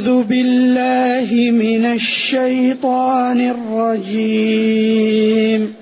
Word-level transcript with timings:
أعوذ 0.00 0.22
بالله 0.22 1.50
من 1.50 1.84
الشيطان 1.84 3.50
الرجيم. 3.50 5.74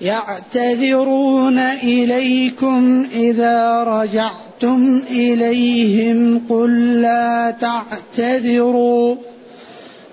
يعتذرون 0.00 1.58
إليكم 1.58 3.06
إذا 3.14 3.82
رجعتم 3.82 5.02
إليهم. 5.10 6.42
قل 6.48 7.00
لا 7.00 7.54
تعتذروا. 7.60 9.16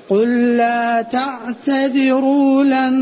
قل 0.09 0.57
لا 0.57 1.01
تعتذروا 1.01 2.63
لن 2.63 2.93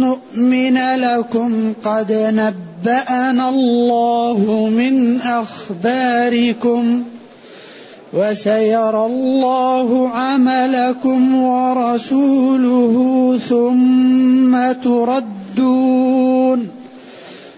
نؤمن 0.00 0.94
لكم. 0.94 1.72
قد 1.84 2.12
نبأنا 2.12 3.48
الله 3.48 4.68
من 4.72 5.20
أخباركم. 5.20 7.04
وسيرى 8.12 9.06
الله 9.06 10.08
عملكم 10.08 11.42
ورسوله 11.44 12.94
ثم 13.48 14.72
تردون 14.72 16.68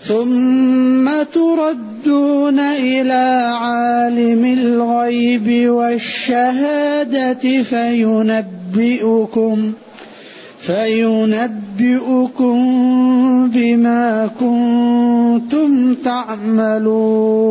ثم 0.02 1.10
تردون 1.34 2.58
إلى 2.58 3.52
عالم 3.60 4.44
الغيب 4.44 5.70
والشهادة 5.70 7.62
فينبئكم 7.62 9.56
فينبئكم 10.60 12.56
بما 13.54 14.30
كنتم 14.40 15.94
تعملون. 15.94 17.50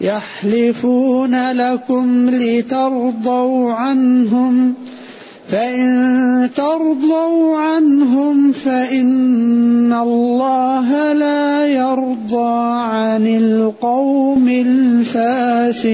يحلفون 0.00 1.52
لكم 1.52 2.30
لترضوا 2.30 3.72
عنهم 3.72 4.74
فإن 5.48 6.50
ترضوا 6.56 7.56
عنهم 7.56 8.52
فإن 8.52 9.92
الله 9.92 11.12
لا 11.12 11.66
يرضى 11.66 12.58
عن 12.92 13.26
القوم 13.26 14.48
الفاسقين. 14.48 15.86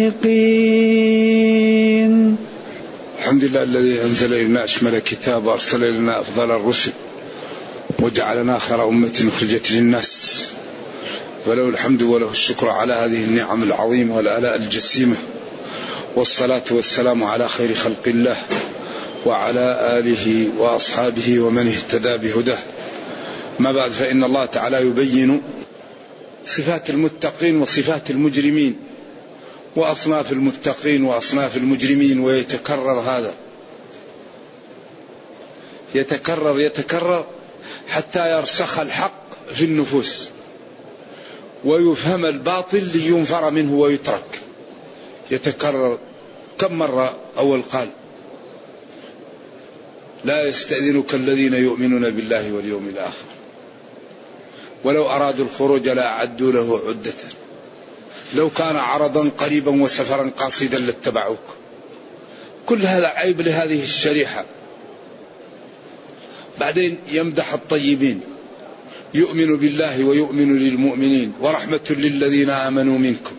الحمد 3.19 3.45
لله 3.45 3.63
الذي 3.63 4.03
أنزل 4.03 4.35
إلينا 4.35 4.65
أشمل 4.65 4.99
كتاب 4.99 5.47
وأرسل 5.47 5.85
إلينا 5.85 6.21
أفضل 6.21 6.51
الرسل 6.51 6.93
وجعلنا 8.01 8.59
خير 8.59 8.89
أمة 8.89 9.25
أخرجت 9.29 9.73
للناس. 9.73 10.49
وله 11.47 11.69
الحمد 11.69 12.03
وله 12.03 12.31
الشكر 12.31 12.69
على 12.69 12.93
هذه 12.93 13.25
النعم 13.25 13.63
العظيمة 13.63 14.17
والآلاء 14.17 14.57
الجسيمة. 14.57 15.17
والصلاة 16.17 16.65
والسلام 16.71 17.25
على 17.25 17.49
خير 17.49 17.75
خلق 17.75 18.03
الله 18.07 18.37
وعلى 19.27 19.99
آله 19.99 20.49
وأصحابه 20.59 21.41
ومن 21.41 21.69
اهتدى 21.69 22.17
بهداه. 22.17 22.59
ما 23.59 23.73
بعد 23.73 23.91
فإن 23.91 24.25
الله 24.25 24.47
تعالى 24.47 24.81
يبين 24.81 25.43
صفات 26.45 26.91
المتقين 26.91 27.61
وصفات 27.61 28.11
المجرمين 28.11 28.77
وأصناف 29.77 30.33
المتقين 30.33 31.05
وأصناف 31.05 31.57
المجرمين 31.57 32.21
ويتكرر 32.21 33.01
هذا. 33.01 33.35
يتكرر 35.95 36.61
يتكرر 36.61 37.27
حتى 37.89 38.31
يرسخ 38.39 38.79
الحق 38.79 39.23
في 39.53 39.65
النفوس. 39.65 40.29
ويفهم 41.65 42.25
الباطل 42.25 42.91
لينفر 42.95 43.51
منه 43.51 43.73
ويترك. 43.73 44.41
يتكرر 45.31 45.99
كم 46.59 46.79
مرة 46.79 47.17
أول 47.39 47.63
قال؟ 47.63 47.89
لا 50.25 50.45
يستأذنك 50.45 51.15
الذين 51.15 51.55
يؤمنون 51.55 52.11
بالله 52.11 52.53
واليوم 52.53 52.89
الآخر. 52.89 53.25
ولو 54.85 55.07
أرادوا 55.07 55.45
الخروج 55.45 55.89
لأعدوا 55.89 56.53
له 56.53 56.83
عدة. 56.89 57.15
لو 58.35 58.51
كان 58.51 58.77
عرضا 58.77 59.31
قريبا 59.39 59.83
وسفرا 59.83 60.31
قاصدا 60.37 60.79
لاتبعوك. 60.79 61.39
كل 62.67 62.83
هذا 62.83 63.07
عيب 63.07 63.41
لهذه 63.41 63.83
الشريحة. 63.83 64.45
بعدين 66.61 66.99
يمدح 67.09 67.53
الطيبين. 67.53 68.21
يؤمن 69.15 69.57
بالله 69.57 70.05
ويؤمن 70.05 70.59
للمؤمنين 70.59 71.33
ورحمة 71.41 71.87
للذين 71.91 72.51
آمنوا 72.51 72.99
منكم. 72.99 73.35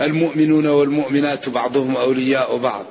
المؤمنون 0.00 0.66
والمؤمنات 0.66 1.48
بعضهم 1.48 1.96
أولياء 1.96 2.56
بعض. 2.56 2.86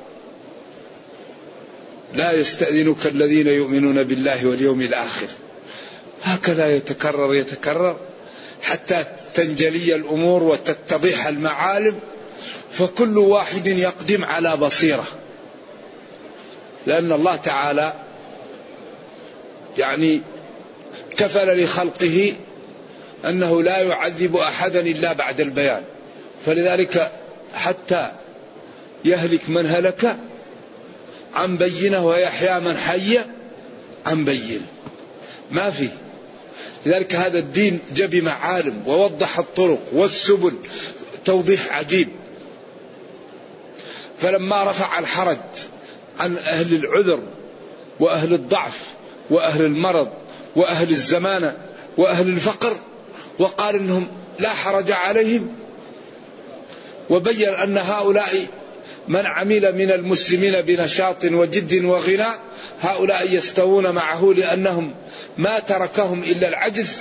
لا 2.14 2.32
يستأذنك 2.32 3.06
الذين 3.06 3.48
يؤمنون 3.48 4.04
بالله 4.04 4.48
واليوم 4.48 4.82
الآخر. 4.82 5.28
هكذا 6.24 6.76
يتكرر 6.76 7.36
يتكرر 7.36 7.98
حتى 8.62 9.06
تنجلي 9.34 9.96
الأمور 9.96 10.44
وتتضح 10.44 11.28
المعالم 11.28 12.00
فكل 12.72 13.18
واحد 13.18 13.68
يقدم 13.68 14.26
على 14.26 14.58
بصيرة. 14.58 15.08
لأن 16.88 17.12
الله 17.12 17.36
تعالى 17.36 17.94
يعني 19.78 20.22
كفل 21.20 21.64
لخلقه 21.64 22.34
أنه 23.26 23.64
لا 23.64 23.78
يعذب 23.78 24.36
أحدا 24.36 24.80
إلا 24.80 25.14
بعد 25.14 25.42
البيان. 25.42 25.84
فلذلك 26.46 27.12
حتى 27.54 28.12
يهلك 29.06 29.50
من 29.50 29.66
هلك 29.66 30.18
عن 31.36 31.58
بينة 31.58 32.06
ويحيى 32.06 32.60
من 32.60 32.78
حي 32.78 33.20
عن 34.06 34.26
بينه 34.26 34.66
ما 35.52 35.70
في. 35.70 35.90
لذلك 36.86 37.16
هذا 37.16 37.40
الدين 37.40 37.80
جاب 37.96 38.16
معالم 38.16 38.84
ووضح 38.88 39.40
الطرق 39.40 39.80
والسبل 39.94 40.54
توضيح 41.26 41.78
عجيب. 41.78 42.08
فلما 44.20 44.64
رفع 44.64 45.00
الحرج 45.00 45.38
عن 46.20 46.38
أهل 46.38 46.76
العذر 46.76 47.20
وأهل 48.00 48.34
الضعف 48.34 48.80
وأهل 49.30 49.66
المرض 49.66 50.10
وأهل 50.56 50.90
الزمانة 50.90 51.58
وأهل 51.98 52.28
الفقر 52.28 52.78
وقال 53.40 53.76
إنهم 53.76 54.08
لا 54.40 54.50
حرج 54.50 54.92
عليهم 54.92 55.56
وبين 57.10 57.50
أن 57.50 57.78
هؤلاء 57.78 58.48
من 59.08 59.26
عمل 59.26 59.76
من 59.76 59.92
المسلمين 59.92 60.62
بنشاط 60.62 61.26
وجد 61.26 61.86
وغنى 61.86 62.28
هؤلاء 62.82 63.34
يستوون 63.34 63.92
معه 63.92 64.34
لأنهم 64.38 64.94
ما 65.38 65.60
تركهم 65.60 66.24
إلا 66.24 66.48
العجز 66.48 66.98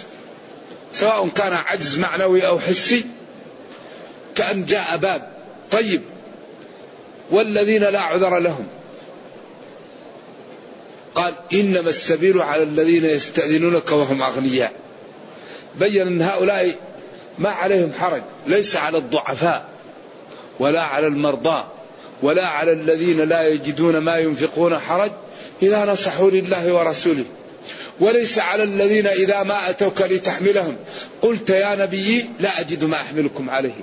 سواء 0.92 1.28
كان 1.28 1.52
عجز 1.52 1.98
معنوي 1.98 2.46
أو 2.46 2.58
حسي 2.58 3.04
كأن 4.34 4.64
جاء 4.64 4.96
باب 4.96 5.32
طيب 5.70 6.02
والذين 7.30 7.84
لا 7.84 8.00
عذر 8.00 8.38
لهم. 8.38 8.66
قال 11.18 11.34
إنما 11.52 11.90
السبيل 11.90 12.40
على 12.40 12.62
الذين 12.62 13.04
يستأذنونك 13.04 13.92
وهم 13.92 14.22
أغنياء. 14.22 14.72
بين 15.78 16.06
أن 16.06 16.22
هؤلاء 16.22 16.74
ما 17.38 17.50
عليهم 17.50 17.92
حرج 17.98 18.22
ليس 18.46 18.76
على 18.76 18.98
الضعفاء 18.98 19.68
ولا 20.58 20.82
على 20.82 21.06
المرضى 21.06 21.64
ولا 22.22 22.46
على 22.46 22.72
الذين 22.72 23.20
لا 23.20 23.48
يجدون 23.48 23.98
ما 23.98 24.18
ينفقون 24.18 24.78
حرج 24.78 25.10
إذا 25.62 25.84
نصحوا 25.84 26.30
لله 26.30 26.74
ورسوله. 26.74 27.24
وليس 28.00 28.38
على 28.38 28.62
الذين 28.62 29.06
إذا 29.06 29.42
ما 29.42 29.70
أتوك 29.70 30.02
لتحملهم 30.02 30.76
قلت 31.22 31.50
يا 31.50 31.74
نبي 31.74 32.24
لا 32.40 32.60
أجد 32.60 32.84
ما 32.84 32.96
أحملكم 32.96 33.50
عليه. 33.50 33.80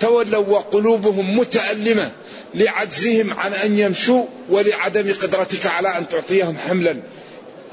تولوا 0.00 0.46
وقلوبهم 0.46 1.38
متألمة 1.38 2.10
لعجزهم 2.54 3.30
عن 3.30 3.52
أن 3.52 3.78
يمشوا 3.78 4.24
ولعدم 4.48 5.12
قدرتك 5.22 5.66
على 5.66 5.88
أن 5.98 6.08
تعطيهم 6.08 6.56
حملا. 6.68 7.00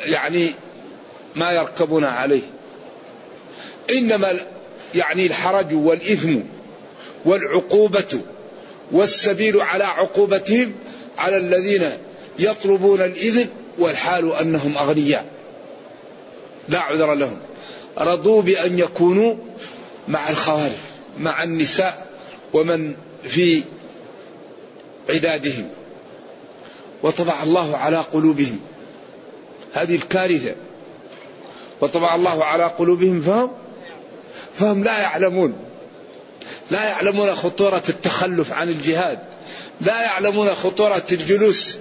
يعني 0.05 0.49
ما 1.35 1.51
يركبون 1.51 2.03
عليه. 2.03 2.41
إنما 3.89 4.39
يعني 4.95 5.25
الحرج 5.25 5.73
والإثم 5.73 6.39
والعقوبة 7.25 8.19
والسبيل 8.91 9.61
على 9.61 9.83
عقوبتهم 9.83 10.73
على 11.17 11.37
الذين 11.37 11.89
يطلبون 12.39 13.01
الإذن 13.01 13.47
والحال 13.77 14.33
أنهم 14.33 14.77
أغنياء. 14.77 15.25
لا 16.69 16.79
عذر 16.79 17.13
لهم. 17.13 17.39
رضوا 17.97 18.41
بأن 18.41 18.79
يكونوا 18.79 19.35
مع 20.07 20.29
الخوارج 20.29 20.71
مع 21.19 21.43
النساء 21.43 22.07
ومن 22.53 22.93
في 23.23 23.63
عدادهم 25.09 25.69
وطبع 27.03 27.43
الله 27.43 27.77
على 27.77 27.97
قلوبهم. 27.97 28.59
هذه 29.73 29.95
الكارثة. 29.95 30.55
وطبع 31.81 32.15
الله 32.15 32.43
على 32.43 32.63
قلوبهم 32.63 33.21
فهم؟ 33.21 33.51
فهم 34.53 34.83
لا 34.83 35.01
يعلمون. 35.01 35.53
لا 36.71 36.83
يعلمون 36.83 37.35
خطورة 37.35 37.83
التخلف 37.89 38.51
عن 38.51 38.69
الجهاد. 38.69 39.19
لا 39.81 40.01
يعلمون 40.01 40.49
خطورة 40.49 41.03
الجلوس 41.11 41.77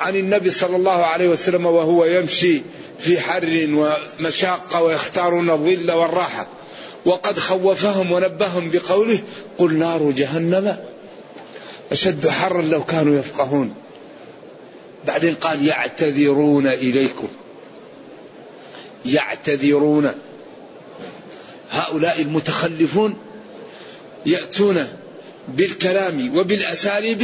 عن 0.00 0.16
النبي 0.16 0.50
صلى 0.50 0.76
الله 0.76 1.06
عليه 1.06 1.28
وسلم 1.28 1.66
وهو 1.66 2.04
يمشي 2.04 2.62
في 3.00 3.20
حر 3.20 3.68
ومشاقة 4.20 4.82
ويختارون 4.82 5.50
الظل 5.50 5.90
والراحة. 5.90 6.46
وقد 7.04 7.38
خوفهم 7.38 8.12
ونبههم 8.12 8.70
بقوله 8.70 9.18
قل 9.58 9.74
نار 9.74 10.10
جهنم. 10.10 10.76
أشد 11.92 12.28
حرا 12.28 12.62
لو 12.62 12.84
كانوا 12.84 13.18
يفقهون. 13.18 13.74
بعدين 15.06 15.34
قال 15.34 15.66
يعتذرون 15.66 16.66
إليكم. 16.66 17.28
يعتذرون. 19.06 20.12
هؤلاء 21.70 22.22
المتخلفون 22.22 23.18
يأتون 24.26 24.88
بالكلام 25.48 26.38
وبالأساليب 26.38 27.22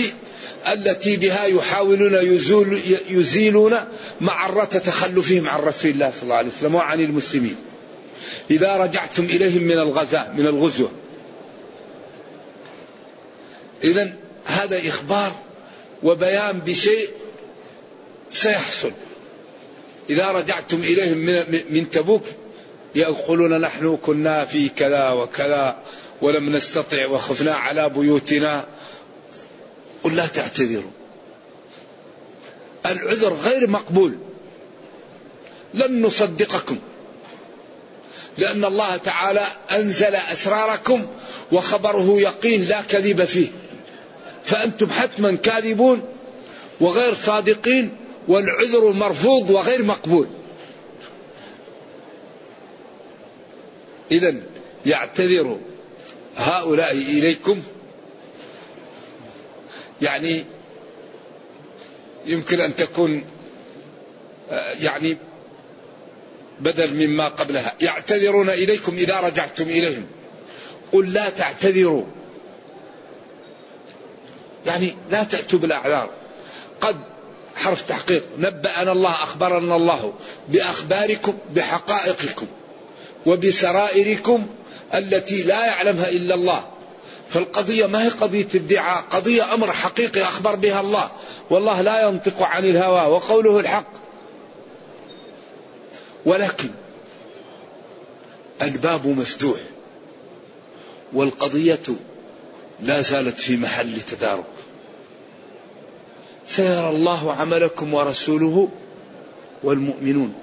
التي 0.69 1.17
بها 1.17 1.45
يحاولون 1.45 2.15
يزول 2.15 2.81
يزيلون 3.09 3.75
معرة 4.21 4.65
تخلفهم 4.65 5.49
عن 5.49 5.61
رسول 5.61 5.91
الله 5.91 6.11
صلى 6.11 6.23
الله 6.23 6.35
عليه 6.35 6.49
وسلم 6.49 6.75
وعن 6.75 7.01
المسلمين. 7.01 7.57
إذا 8.51 8.77
رجعتم 8.77 9.25
إليهم 9.25 9.62
من 9.62 9.79
الغزاء 9.79 10.35
من 10.37 10.47
الغزوة. 10.47 10.91
إذا 13.85 14.25
هذا 14.47 14.89
إخبار 14.89 15.33
وبيان 16.03 16.59
بشيء 16.59 17.09
سيحصل. 18.31 18.93
إذا 20.11 20.29
رجعتم 20.29 20.81
إليهم 20.81 21.19
من, 21.19 21.61
من 21.71 21.91
تبوك 21.91 22.23
يقولون 22.95 23.61
نحن 23.61 23.99
كنا 24.07 24.45
في 24.45 24.69
كذا 24.69 25.11
وكذا 25.11 25.79
ولم 26.23 26.57
نستطع 26.57 27.07
وخفنا 27.07 27.55
على 27.55 27.89
بيوتنا. 27.89 28.67
قل 30.05 30.17
لا 30.17 30.27
تعتذروا. 30.27 30.91
العذر 32.87 33.33
غير 33.35 33.71
مقبول. 33.71 34.19
لن 35.75 36.03
نصدقكم. 36.03 36.79
لأن 38.39 38.65
الله 38.65 38.97
تعالى 38.97 39.47
أنزل 39.71 40.15
أسراركم 40.15 41.07
وخبره 41.53 42.21
يقين 42.21 42.65
لا 42.65 42.81
كذب 42.81 43.25
فيه. 43.25 43.49
فأنتم 44.47 44.91
حتما 44.91 45.37
كاذبون 45.37 46.03
وغير 46.81 47.15
صادقين 47.15 47.97
والعذر 48.29 48.93
مرفوض 48.93 49.51
وغير 49.51 49.83
مقبول. 49.83 50.27
إذا 54.11 54.35
يعتذر 54.87 55.59
هؤلاء 56.37 56.93
إليكم. 56.93 57.63
يعني 60.03 60.45
يمكن 62.27 62.61
أن 62.61 62.77
تكون 62.77 63.25
يعني 64.81 65.17
بدل 66.61 67.07
مما 67.07 67.29
قبلها. 67.29 67.75
يعتذرون 67.81 68.49
إليكم 68.49 68.97
إذا 68.97 69.21
رجعتم 69.21 69.65
إليهم. 69.65 70.07
قل 70.93 71.13
لا 71.13 71.31
تعتذروا. 71.31 72.05
يعني 74.67 74.97
لا 75.11 75.23
تأتوا 75.23 75.59
بالأعذار. 75.59 76.11
قد 76.81 76.97
حرف 77.57 77.83
تحقيق. 77.83 78.23
نبأنا 78.39 78.93
الله 78.93 79.11
أخبرنا 79.11 79.77
الله 79.77 80.13
بأخباركم 80.49 81.35
بحقائقكم 81.55 82.47
وبسرائركم 83.27 84.47
التي 84.95 85.43
لا 85.43 85.67
يعلمها 85.67 86.09
إلا 86.09 86.35
الله. 86.35 86.67
فالقضية 87.29 87.87
ما 87.87 88.05
هي 88.05 88.09
قضية 88.09 88.49
ادعاء 88.55 89.05
قضية 89.11 89.55
أمر 89.55 89.73
حقيقي 89.73 90.23
أخبر 90.23 90.55
بها 90.55 90.81
الله. 90.81 91.11
والله 91.51 91.81
لا 91.81 92.09
ينطق 92.09 92.43
عن 92.43 92.65
الهوى 92.65 93.12
وقوله 93.12 93.61
الحق. 93.61 93.93
ولكن 96.25 96.71
الباب 98.62 99.07
مفتوح. 99.07 99.59
والقضية 101.12 101.79
لا 102.82 103.00
زالت 103.00 103.38
في 103.38 103.56
محل 103.56 104.00
تدارك. 104.00 104.44
سيرى 106.46 106.88
الله 106.90 107.32
عملكم 107.32 107.94
ورسوله 107.94 108.69
والمؤمنون. 109.62 110.34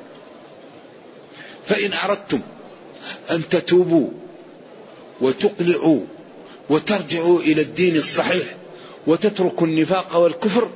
فإن 1.66 1.94
أردتم 1.94 2.40
أن 3.32 3.50
تتوبوا 3.50 4.10
وتقلعوا 5.22 6.00
وترجعوا 6.70 7.40
إلى 7.40 7.62
الدين 7.62 7.96
الصحيح 7.96 8.44
وتتركوا 9.08 9.68
النفاق 9.68 10.18
والكفر 10.18 10.70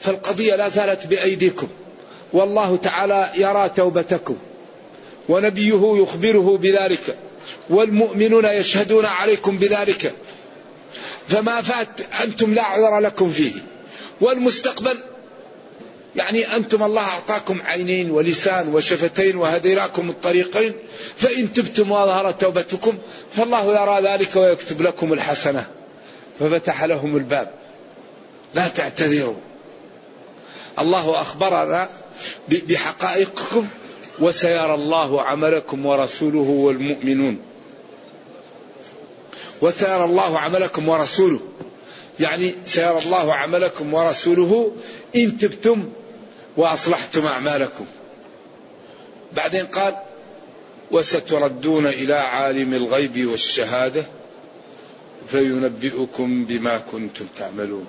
فالقضية 0.00 0.56
لا 0.56 0.68
زالت 0.68 1.06
بأيديكم. 1.06 1.68
والله 2.32 2.76
تعالى 2.76 3.30
يرى 3.36 3.68
توبتكم 3.68 4.36
ونبيه 5.28 5.80
يخبره 6.02 6.58
بذلك 6.58 7.16
والمؤمنون 7.70 8.44
يشهدون 8.44 9.04
عليكم 9.04 9.58
بذلك. 9.58 10.14
فما 11.28 11.62
فات 11.62 11.88
أنتم 12.24 12.54
لا 12.54 12.62
عذر 12.62 12.98
لكم 12.98 13.30
فيه. 13.30 13.52
والمستقبل 14.20 14.96
يعني 16.16 16.56
أنتم 16.56 16.82
الله 16.82 17.02
أعطاكم 17.02 17.62
عينين 17.62 18.10
ولسان 18.10 18.74
وشفتين 18.74 19.36
وهديناكم 19.36 20.10
الطريقين 20.10 20.72
فإن 21.16 21.52
تبتم 21.52 21.90
وظهرت 21.90 22.40
توبتكم 22.40 22.98
فالله 23.36 23.82
يرى 23.82 24.12
ذلك 24.12 24.36
ويكتب 24.36 24.82
لكم 24.82 25.12
الحسنة. 25.12 25.66
ففتح 26.40 26.84
لهم 26.84 27.16
الباب. 27.16 27.50
لا 28.54 28.68
تعتذروا. 28.68 29.36
الله 30.78 31.20
أخبرنا 31.20 31.88
بحقائقكم 32.48 33.66
وسيرى 34.18 34.74
الله 34.74 35.22
عملكم 35.22 35.86
ورسوله 35.86 36.38
والمؤمنون. 36.38 37.53
وسيرى 39.64 40.04
الله 40.04 40.38
عملكم 40.38 40.88
ورسوله. 40.88 41.40
يعني 42.20 42.54
سيرى 42.64 42.98
الله 42.98 43.34
عملكم 43.34 43.94
ورسوله 43.94 44.72
إن 45.16 45.38
تبتم 45.38 45.88
وأصلحتم 46.56 47.26
أعمالكم. 47.26 47.86
بعدين 49.36 49.66
قال 49.66 49.94
وستردون 50.90 51.86
إلى 51.86 52.14
عالم 52.14 52.74
الغيب 52.74 53.26
والشهادة 53.26 54.04
فينبئكم 55.28 56.44
بما 56.44 56.78
كنتم 56.78 57.26
تعملون. 57.38 57.86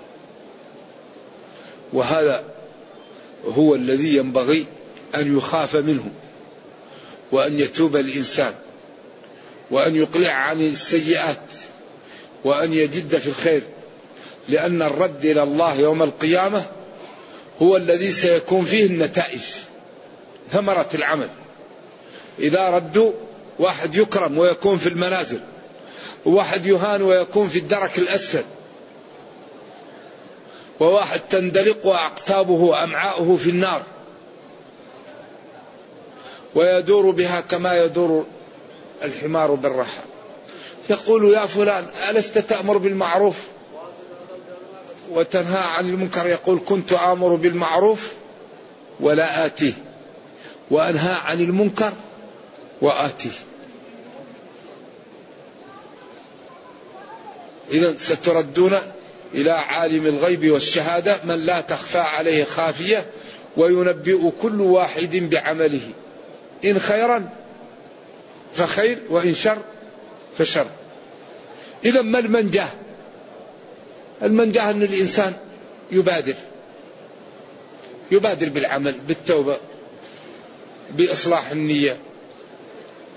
وهذا 1.94 2.44
هو 3.46 3.76
الذي 3.76 4.16
ينبغي 4.16 4.66
أن 5.16 5.38
يخاف 5.38 5.76
منه 5.76 6.12
وأن 7.32 7.60
يتوب 7.60 7.96
الإنسان. 7.96 8.54
وأن 9.72 9.96
يقلع 9.96 10.32
عن 10.32 10.68
السيئات 10.68 11.38
وأن 12.44 12.74
يجد 12.74 13.18
في 13.18 13.28
الخير 13.28 13.62
لأن 14.50 14.82
الرد 14.82 15.26
إلى 15.26 15.44
الله 15.44 15.80
يوم 15.80 16.04
القيامة 16.04 16.64
هو 17.62 17.78
الذي 17.78 18.12
سيكون 18.12 18.66
فيه 18.66 18.86
النتائج 18.86 19.42
ثمرة 20.52 20.90
العمل. 20.94 21.30
إذا 22.40 22.70
ردوا 22.70 23.12
واحد 23.60 23.96
يكرم 23.96 24.38
ويكون 24.38 24.78
في 24.78 24.90
المنازل 24.90 25.40
وواحد 26.26 26.66
يهان 26.66 27.02
ويكون 27.02 27.48
في 27.48 27.60
الدرك 27.60 27.98
الأسفل 27.98 28.44
وواحد 30.80 31.20
تندلق 31.20 31.88
أقتابه 31.88 32.84
أمعاؤه 32.84 33.38
في 33.38 33.50
النار 33.50 33.84
ويدور 36.56 37.12
بها 37.12 37.42
كما 37.42 37.84
يدور 37.84 38.26
الحمار 39.04 39.52
بالرحى. 39.52 40.02
يقول 40.90 41.34
يا 41.34 41.46
فلان 41.46 41.86
ألست 42.10 42.38
تأمر 42.38 42.78
بالمعروف؟ 42.78 43.36
وتنهى 45.12 45.64
عن 45.78 45.90
المنكر 45.90 46.28
يقول 46.28 46.60
كنت 46.66 46.94
آمر 46.94 47.36
بالمعروف 47.36 48.14
ولا 49.00 49.46
آتيه. 49.46 49.74
وأنهى 50.72 51.14
عن 51.14 51.40
المنكر 51.40 51.94
وآتيه. 52.82 53.30
إذا 57.72 57.98
ستردون 57.98 58.78
إلى 59.34 59.52
عالم 59.52 60.06
الغيب 60.06 60.52
والشهادة 60.52 61.20
من 61.24 61.46
لا 61.46 61.62
تخفى 61.62 61.98
عليه 61.98 62.44
خافية 62.44 63.06
وينبئ 63.58 64.30
كل 64.42 64.62
واحد 64.62 65.16
بعمله. 65.16 65.90
إن 66.66 66.80
خيرا 66.80 67.30
فخير 68.56 69.00
وإن 69.10 69.36
شر 69.36 69.58
فشر. 70.38 70.68
إذا 71.86 72.02
ما 72.02 72.20
المنجاة؟ 72.20 72.70
المنجاة 74.22 74.70
أن 74.70 74.84
الإنسان 74.84 75.34
يبادر. 75.92 76.36
يبادر 78.12 78.50
بالعمل 78.50 79.00
بالتوبة 79.08 79.60
بإصلاح 80.92 81.52
النية 81.52 81.98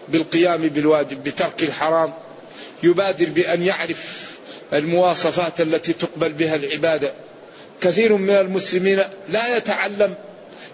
بالقيام 0.08 0.60
بالواجب 0.68 1.22
بترك 1.22 1.62
الحرام. 1.62 2.12
يبادر 2.82 3.30
بأن 3.30 3.62
يعرف 3.62 4.38
المواصفات 4.72 5.60
التي 5.60 5.92
تقبل 5.92 6.32
بها 6.32 6.56
العبادة. 6.56 7.12
كثير 7.80 8.16
من 8.16 8.30
المسلمين 8.30 9.04
لا 9.28 9.56
يتعلم 9.56 10.14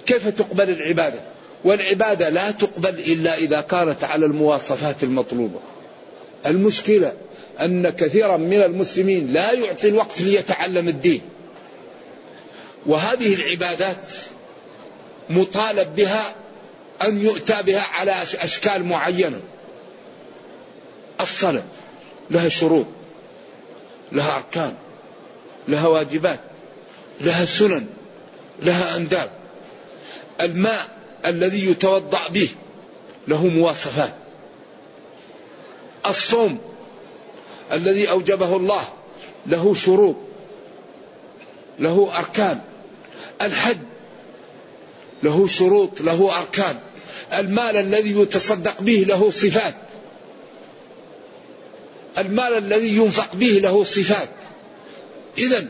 كيف 0.07 0.29
تقبل 0.29 0.71
العبادة. 0.71 1.34
والعبادة 1.65 2.29
لا 2.29 2.51
تقبل 2.51 2.99
إلا 2.99 3.37
إذا 3.37 3.61
كانت 3.61 4.05
على 4.05 4.27
المواصفات 4.27 5.03
المطلوبة. 5.03 5.61
المشكلة 6.47 7.13
أن 7.61 7.91
كثيرا 7.91 8.37
من 8.37 8.63
المسلمين 8.63 9.33
لا 9.33 9.53
يعطي 9.53 9.89
الوقت 9.89 10.21
ليتعلم 10.21 10.89
الدين. 10.89 11.21
وهذه 12.87 13.35
العبادات 13.35 14.07
مطالب 15.31 15.97
بها 15.97 16.35
أن 17.03 17.21
يؤتى 17.25 17.63
بها 17.67 17.83
على 17.93 18.15
أشكال 18.35 18.85
معينة. 18.85 19.41
الصلاة 21.21 21.63
لها 22.31 22.49
شروط 22.49 22.87
لها 24.13 24.37
أركان 24.37 24.75
لها 25.69 25.89
واجبات 25.89 26.41
لها 27.21 27.45
سنن 27.45 27.87
لها 28.63 28.97
أنداب. 28.97 29.31
الماء 30.41 30.94
الذي 31.27 31.71
يتوضأ 31.71 32.29
به 32.29 32.49
له 33.29 33.47
مواصفات. 33.47 34.15
الصوم 36.07 36.59
الذي 37.73 38.11
أوجبه 38.11 38.57
الله 38.57 38.89
له 39.47 39.75
شروط 39.75 40.17
له 41.79 42.19
أركان. 42.19 42.61
الحج 43.43 43.79
له 45.23 45.47
شروط 45.47 46.01
له 46.01 46.39
أركان. 46.39 46.77
المال 47.33 47.77
الذي 47.77 48.21
يتصدق 48.21 48.83
به 48.83 49.05
له 49.09 49.31
صفات. 49.31 49.75
المال 52.19 52.59
الذي 52.59 52.97
ينفق 52.97 53.35
به 53.35 53.61
له 53.63 53.85
صفات. 53.85 54.29
إذا 55.39 55.67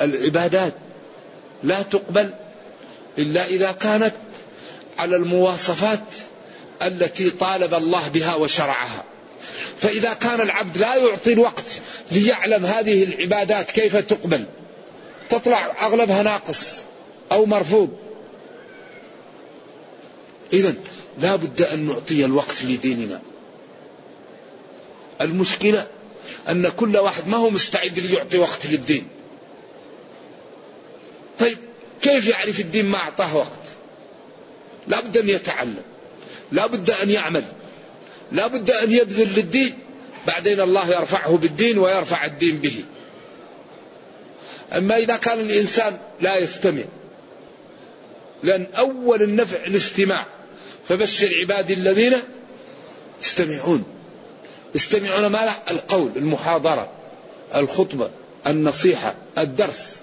العبادات 0.00 0.74
لا 1.62 1.82
تقبل 1.82 2.30
إلا 3.18 3.46
إذا 3.46 3.72
كانت 3.72 4.12
على 4.98 5.16
المواصفات 5.16 6.04
التي 6.82 7.30
طالب 7.30 7.74
الله 7.74 8.08
بها 8.08 8.34
وشرعها. 8.34 9.04
فإذا 9.80 10.14
كان 10.14 10.40
العبد 10.40 10.78
لا 10.78 10.96
يعطي 10.96 11.32
الوقت 11.32 11.64
ليعلم 12.12 12.66
هذه 12.66 13.04
العبادات 13.04 13.70
كيف 13.70 13.96
تقبل 13.96 14.44
تطلع 15.30 15.86
أغلبها 15.86 16.22
ناقص 16.22 16.76
أو 17.32 17.46
مرفوض. 17.46 17.90
إذا 20.52 20.74
لا 21.18 21.36
بد 21.36 21.62
أن 21.62 21.86
نعطي 21.86 22.24
الوقت 22.24 22.62
لديننا. 22.64 23.20
المشكلة 25.20 25.86
أن 26.48 26.68
كل 26.68 26.96
واحد 26.96 27.28
ما 27.28 27.36
هو 27.36 27.50
مستعد 27.50 27.98
ليعطي 27.98 28.38
وقت 28.38 28.66
للدين. 28.66 29.08
طيب 31.38 31.58
كيف 32.02 32.26
يعرف 32.26 32.60
الدين 32.60 32.86
ما 32.86 32.98
أعطاه 32.98 33.36
وقت؟ 33.36 33.58
لا 34.88 35.00
بد 35.00 35.16
أن 35.16 35.28
يتعلم 35.28 35.82
لا 36.52 36.66
بد 36.66 36.90
أن 36.90 37.10
يعمل 37.10 37.44
لا 38.32 38.46
بد 38.46 38.70
أن 38.70 38.92
يبذل 38.92 39.28
للدين. 39.36 39.78
بعدين 40.26 40.60
الله 40.60 40.90
يرفعه 40.90 41.36
بالدين 41.36 41.78
ويرفع 41.78 42.24
الدين 42.24 42.58
به. 42.58 42.84
أما 44.72 44.96
إذا 44.96 45.16
كان 45.16 45.40
الإنسان 45.40 45.98
لا 46.20 46.36
يستمع 46.36 46.84
لأن 48.42 48.66
أول 48.74 49.22
النفع 49.22 49.64
الاستماع. 49.66 50.26
فبشر 50.88 51.28
عبادي 51.40 51.74
الذين 51.74 52.16
يستمعون. 53.22 53.84
يستمعون 54.74 55.26
ما 55.26 55.52
القول 55.70 56.12
المحاضرة 56.16 56.92
الخطبة 57.54 58.10
النصيحة 58.46 59.14
الدرس. 59.38 59.98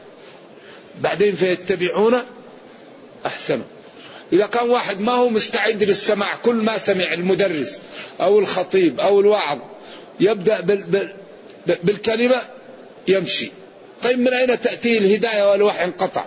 بعدين 1.01 1.35
فيتبعون 1.35 2.21
أحسنه. 3.25 3.65
إذا 4.33 4.45
كان 4.45 4.69
واحد 4.69 5.01
ما 5.01 5.11
هو 5.11 5.29
مستعد 5.29 5.83
للسماع 5.83 6.35
كل 6.35 6.55
ما 6.55 6.77
سمع 6.77 7.13
المدرس 7.13 7.79
أو 8.21 8.39
الخطيب 8.39 8.99
أو 8.99 9.19
الواعظ 9.19 9.59
يبدأ 10.19 10.61
بالكلمة 11.65 12.41
يمشي. 13.07 13.51
طيب 14.03 14.19
من 14.19 14.33
أين 14.33 14.59
تأتيه 14.59 14.97
الهداية 14.97 15.51
والوحي 15.51 15.85
انقطع؟ 15.85 16.25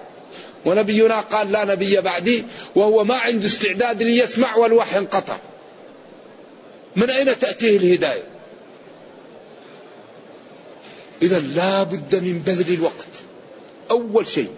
ونبينا 0.64 1.21
قال 1.21 1.52
لا 1.52 1.64
نبي 1.64 2.00
بعدي 2.00 2.45
وهو 2.75 3.05
ما 3.05 3.14
عنده 3.14 3.47
استعداد 3.47 4.02
ليسمع 4.02 4.57
والوحي 4.57 4.99
انقطع. 4.99 5.37
من 6.97 7.11
أين 7.11 7.38
تأتيه 7.38 7.76
الهداية؟ 7.76 8.25
إذا 11.23 11.38
لا 11.38 11.83
بد 11.83 12.14
من 12.14 12.43
بذل 12.47 12.75
الوقت. 12.75 13.07
أول 13.90 14.28
شيء 14.28 14.50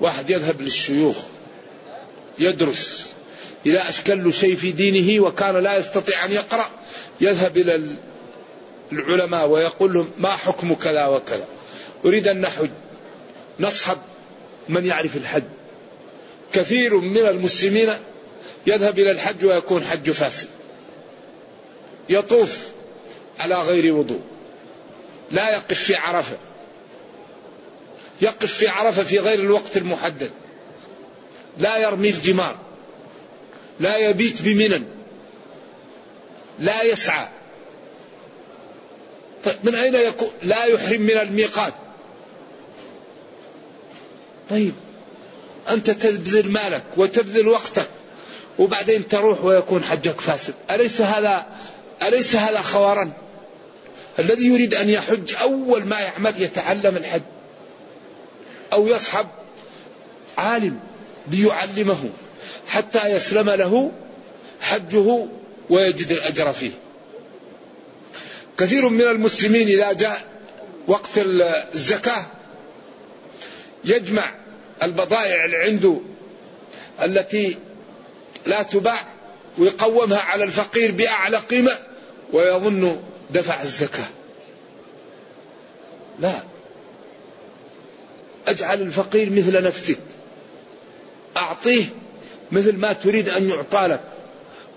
واحد 0.00 0.30
يذهب 0.30 0.62
للشيوخ. 0.62 1.16
يدرس 2.38 3.12
إذا 3.66 3.88
أشكل 3.88 4.24
له 4.24 4.30
شيء 4.30 4.56
في 4.56 4.72
دينه 4.72 5.22
وكان 5.24 5.62
لا 5.62 5.76
يستطيع 5.76 6.24
أن 6.24 6.32
يقرأ 6.32 6.70
يذهب 7.20 7.56
إلى 7.56 7.96
العلماء 8.92 9.48
ويقول 9.48 9.94
لهم 9.94 10.10
ما 10.18 10.30
حكم 10.30 10.74
كذا 10.74 11.06
وكذا. 11.06 11.46
أريد 12.04 12.28
أن 12.28 12.40
نحج 12.40 12.70
نصحب 13.60 13.98
من 14.68 14.86
يعرف 14.86 15.16
الحج. 15.16 15.42
كثير 16.52 16.96
من 16.96 17.18
المسلمين 17.18 17.94
يذهب 18.66 18.98
إلى 18.98 19.10
الحج 19.10 19.44
ويكون 19.44 19.84
حج 19.84 20.10
فاسد. 20.10 20.48
يطوف 22.08 22.68
على 23.38 23.54
غير 23.54 23.94
وضوء. 23.94 24.20
لا 25.30 25.50
يقف 25.50 25.82
في 25.82 25.96
عرفة. 25.96 26.36
يقف 28.22 28.52
في 28.52 28.68
عرفة 28.68 29.02
في 29.02 29.18
غير 29.18 29.38
الوقت 29.38 29.76
المحدد. 29.76 30.30
لا 31.58 31.76
يرمي 31.76 32.08
الجمار 32.10 32.56
لا 33.80 33.96
يبيت 33.96 34.42
بمنن 34.42 34.84
لا 36.58 36.82
يسعى. 36.82 37.28
طيب 39.44 39.56
من 39.62 39.74
أين 39.74 39.94
يكون 39.94 40.30
لا 40.42 40.64
يحرم 40.64 41.00
من 41.00 41.10
الميقات. 41.10 41.72
طيب 44.50 44.74
أنت 45.70 45.90
تبذل 45.90 46.50
مالك 46.50 46.84
وتبذل 46.96 47.48
وقتك 47.48 47.88
وبعدين 48.58 49.08
تروح 49.08 49.44
ويكون 49.44 49.84
حجك 49.84 50.20
فاسد. 50.20 50.54
أليس 50.70 51.00
هذا 51.00 51.46
أليس 52.02 52.36
هذا 52.36 52.60
خوارا 52.60 53.12
الذي 54.18 54.46
يريد 54.46 54.74
أن 54.74 54.90
يحج 54.90 55.34
أول 55.34 55.84
ما 55.84 56.00
يعمل 56.00 56.42
يتعلم 56.42 56.96
الحج 56.96 57.22
أو 58.72 58.86
يصحب 58.86 59.26
عالم. 60.38 60.80
ليعلمه 61.30 62.10
حتى 62.68 63.08
يسلم 63.10 63.50
له 63.50 63.92
حجه 64.60 65.26
ويجد 65.70 66.12
الأجر 66.12 66.52
فيه. 66.52 66.70
كثير 68.58 68.88
من 68.88 69.02
المسلمين 69.02 69.68
إذا 69.68 69.92
جاء 69.92 70.20
وقت 70.86 71.10
الزكاة 71.74 72.26
يجمع 73.84 74.34
البضائع 74.82 75.44
اللي 75.44 75.56
عنده 75.56 76.00
التي 77.02 77.56
لا 78.46 78.62
تباع 78.62 78.98
ويقومها 79.58 80.20
على 80.20 80.44
الفقير 80.44 80.92
بأعلى 80.92 81.36
قيمة 81.36 81.72
ويظن 82.32 83.00
دفع 83.30 83.62
الزكاة. 83.62 84.06
لا. 86.18 86.42
أجعل 88.46 88.82
الفقير 88.82 89.30
مثل 89.30 89.62
نفسك. 89.62 89.98
أعطيه 91.48 91.84
مثل 92.52 92.76
ما 92.76 92.92
تريد 92.92 93.28
أن 93.28 93.48
يعطى 93.48 93.86
لك. 93.86 94.00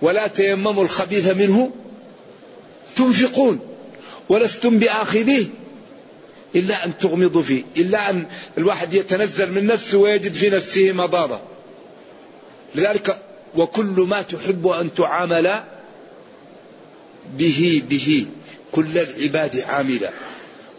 ولا 0.01 0.27
تيمموا 0.27 0.83
الخبيث 0.83 1.27
منه. 1.27 1.71
تنفقون. 2.95 3.59
ولستم 4.29 4.79
بآخذيه. 4.79 5.45
إلا 6.55 6.85
أن 6.85 6.97
تغمضوا 6.97 7.41
فيه. 7.41 7.63
إلا 7.77 8.09
أن 8.09 8.25
الواحد 8.57 8.93
يتنزل 8.93 9.51
من 9.51 9.65
نفسه 9.65 9.97
ويجد 9.97 10.33
في 10.33 10.49
نفسه 10.49 10.91
مضاضة. 10.91 11.39
لذلك 12.75 13.21
وكل 13.55 14.05
ما 14.09 14.21
تحب 14.21 14.67
أن 14.67 14.93
تعامل 14.93 15.63
به 17.37 17.83
به. 17.89 18.25
كل 18.71 18.97
العباد 18.97 19.59
عاملا 19.59 20.09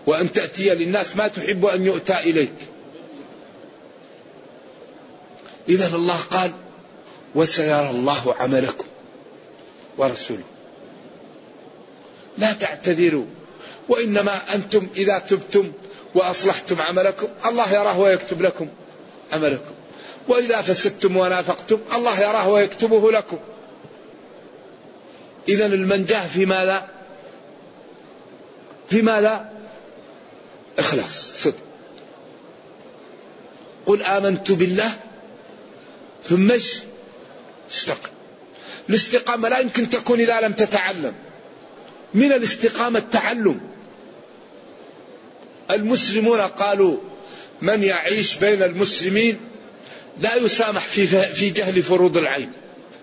وأن 0.07 0.33
تأتي 0.33 0.75
للناس 0.75 1.17
ما 1.17 1.29
تحب 1.29 1.65
أن 1.65 1.87
يؤتى 1.87 2.15
إليك. 2.15 2.53
إذا 5.69 5.97
الله 5.97 6.21
قال 6.31 6.52
وسيرى 7.35 7.90
الله 7.90 8.35
عملكم 8.35 8.85
ورسوله. 9.99 10.45
لا 12.38 12.52
تعتذروا 12.52 13.26
وإنما 13.88 14.54
أنتم 14.54 14.88
إذا 14.97 15.19
تبتم 15.19 15.73
وأصلحتم 16.14 16.83
عملكم 16.83 17.28
الله 17.47 17.73
يراه 17.73 17.99
ويكتب 17.99 18.42
لكم 18.42 18.69
عملكم. 19.33 19.73
وإذا 20.28 20.62
فسدتم 20.62 21.16
ونافقتم 21.16 21.78
الله 21.95 22.21
يراه 22.21 22.49
ويكتبه 22.49 23.12
لكم. 23.12 23.38
إذا 25.49 25.66
المنجاة 25.66 26.26
في 26.26 26.47
ماذا؟ 26.47 26.88
في 28.88 29.02
ماذا؟ 29.02 29.52
إخلاص 30.78 31.42
صدق. 31.42 31.54
قل 33.87 34.02
آمنت 34.02 34.52
بالله 34.52 34.90
ثم 36.25 36.52
استقم 37.71 38.11
الاستقامة 38.91 39.49
لا 39.49 39.59
يمكن 39.59 39.91
تكون 39.91 40.21
إذا 40.21 40.41
لم 40.41 40.52
تتعلم. 40.52 41.14
من 42.14 42.33
الاستقامة 42.33 42.99
التعلم. 42.99 43.61
المسلمون 45.71 46.41
قالوا 46.41 46.97
من 47.62 47.83
يعيش 47.83 48.37
بين 48.37 48.62
المسلمين 48.62 49.41
لا 50.21 50.37
يسامح 50.37 50.85
في 50.85 51.07
في 51.07 51.50
جهل 51.50 51.83
فروض 51.83 52.17
العين. 52.17 52.52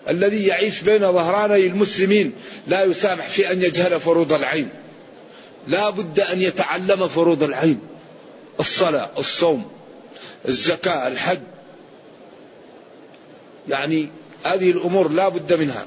الذي 0.09 0.45
يعيش 0.45 0.81
بين 0.81 0.99
ظهراني 0.99 1.67
المسلمين 1.67 2.33
لا 2.67 2.83
يسامح 2.83 3.27
في 3.27 3.51
أن 3.51 3.61
يجهل 3.61 3.99
فروض 3.99 4.33
العين. 4.33 4.69
لا 5.67 5.89
بد 5.89 6.19
أن 6.19 6.41
يتعلم 6.41 7.07
فروض 7.07 7.43
العين. 7.43 7.79
الصلاة 8.59 9.09
الصوم 9.17 9.71
الزكاة 10.47 11.07
الحج. 11.07 11.39
يعني 13.69 14.09
هذه 14.43 14.71
الأمور 14.71 15.09
لا 15.09 15.29
بد 15.29 15.53
منها. 15.53 15.85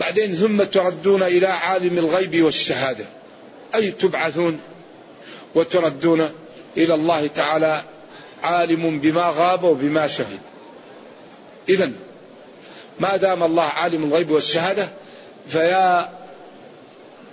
بعدين 0.00 0.34
ثم 0.34 0.62
تردون 0.62 1.22
إلى 1.22 1.46
عالم 1.46 1.98
الغيب 1.98 2.42
والشهادة. 2.42 3.04
أي 3.74 3.90
تبعثون 3.90 4.60
وتردون 5.54 6.30
إلى 6.76 6.94
الله 6.94 7.26
تعالى 7.26 7.82
عالم 8.42 9.00
بما 9.00 9.32
غاب 9.36 9.64
وبما 9.64 10.06
شهد. 10.06 10.38
اذا 11.68 11.92
ما 13.00 13.16
دام 13.16 13.42
الله 13.42 13.62
عالم 13.62 14.04
الغيب 14.04 14.30
والشهادة 14.30 14.88
فيا 15.48 16.10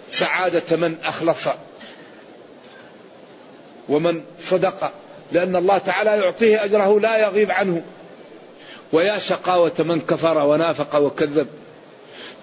سعادة 0.09 0.77
من 0.77 0.95
اخلص 1.03 1.47
ومن 3.89 4.23
صدق 4.39 4.93
لأن 5.31 5.55
الله 5.55 5.77
تعالى 5.77 6.09
يعطيه 6.09 6.63
أجره 6.63 6.99
لا 6.99 7.17
يغيب 7.17 7.51
عنه. 7.51 7.81
ويا 8.93 9.17
شقاوة 9.17 9.73
من 9.79 10.01
كفر 10.01 10.37
ونافق 10.37 10.95
وكذب 10.95 11.47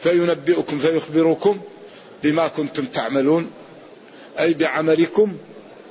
فينبئكم 0.02 0.78
فيخبركم 0.78 1.60
بما 2.22 2.48
كنتم 2.48 2.86
تعملون 2.86 3.50
أي 4.38 4.54
بعملكم 4.54 5.36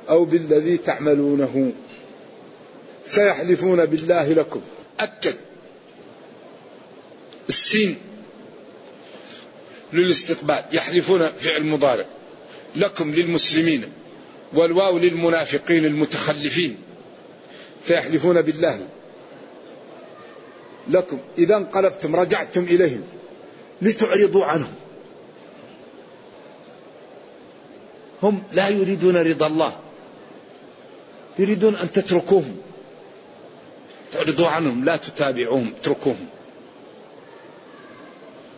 أو 0.10 0.26
بالذي 0.26 0.78
تعملونه. 0.78 1.72
سيحلفون 3.06 3.86
بالله 3.86 4.34
لكم. 4.34 4.62
أكد. 5.00 5.36
السين 7.50 7.98
للاستقبال. 9.94 10.64
يحلفون 10.72 11.28
فعل 11.28 11.64
مضارع. 11.64 12.06
لكم 12.76 13.12
للمسلمين 13.12 13.84
والواو 14.54 14.98
للمنافقين 14.98 15.86
المتخلفين. 15.86 16.78
سيحلفون 17.86 18.42
بالله. 18.42 18.88
لكم. 20.90 21.20
إذا 21.38 21.58
انقلبتم 21.58 22.16
رجعتم 22.16 22.64
إليهم. 22.64 23.04
لتعرضوا 23.82 24.46
عنهم. 24.46 24.74
هم 28.24 28.44
لا 28.54 28.70
يريدون 28.70 29.18
رضا 29.18 29.48
الله. 29.48 29.78
يريدون 31.40 31.76
أن 31.76 31.92
تتركوهم. 31.92 32.58
تعرضوا 34.12 34.48
عنهم. 34.48 34.86
لا 34.86 34.96
تتابعوهم. 34.96 35.74
اتركوهم. 35.82 36.28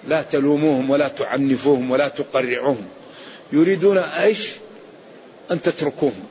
لا 0.08 0.22
تلوموهم 0.22 0.90
ولا 0.90 1.08
تعنفوهم 1.08 1.92
ولا 1.92 2.08
تقرعوهم. 2.08 2.86
يريدون 3.54 3.98
إيش؟ 3.98 4.52
أن 5.52 5.62
تتركوهم. 5.62 6.24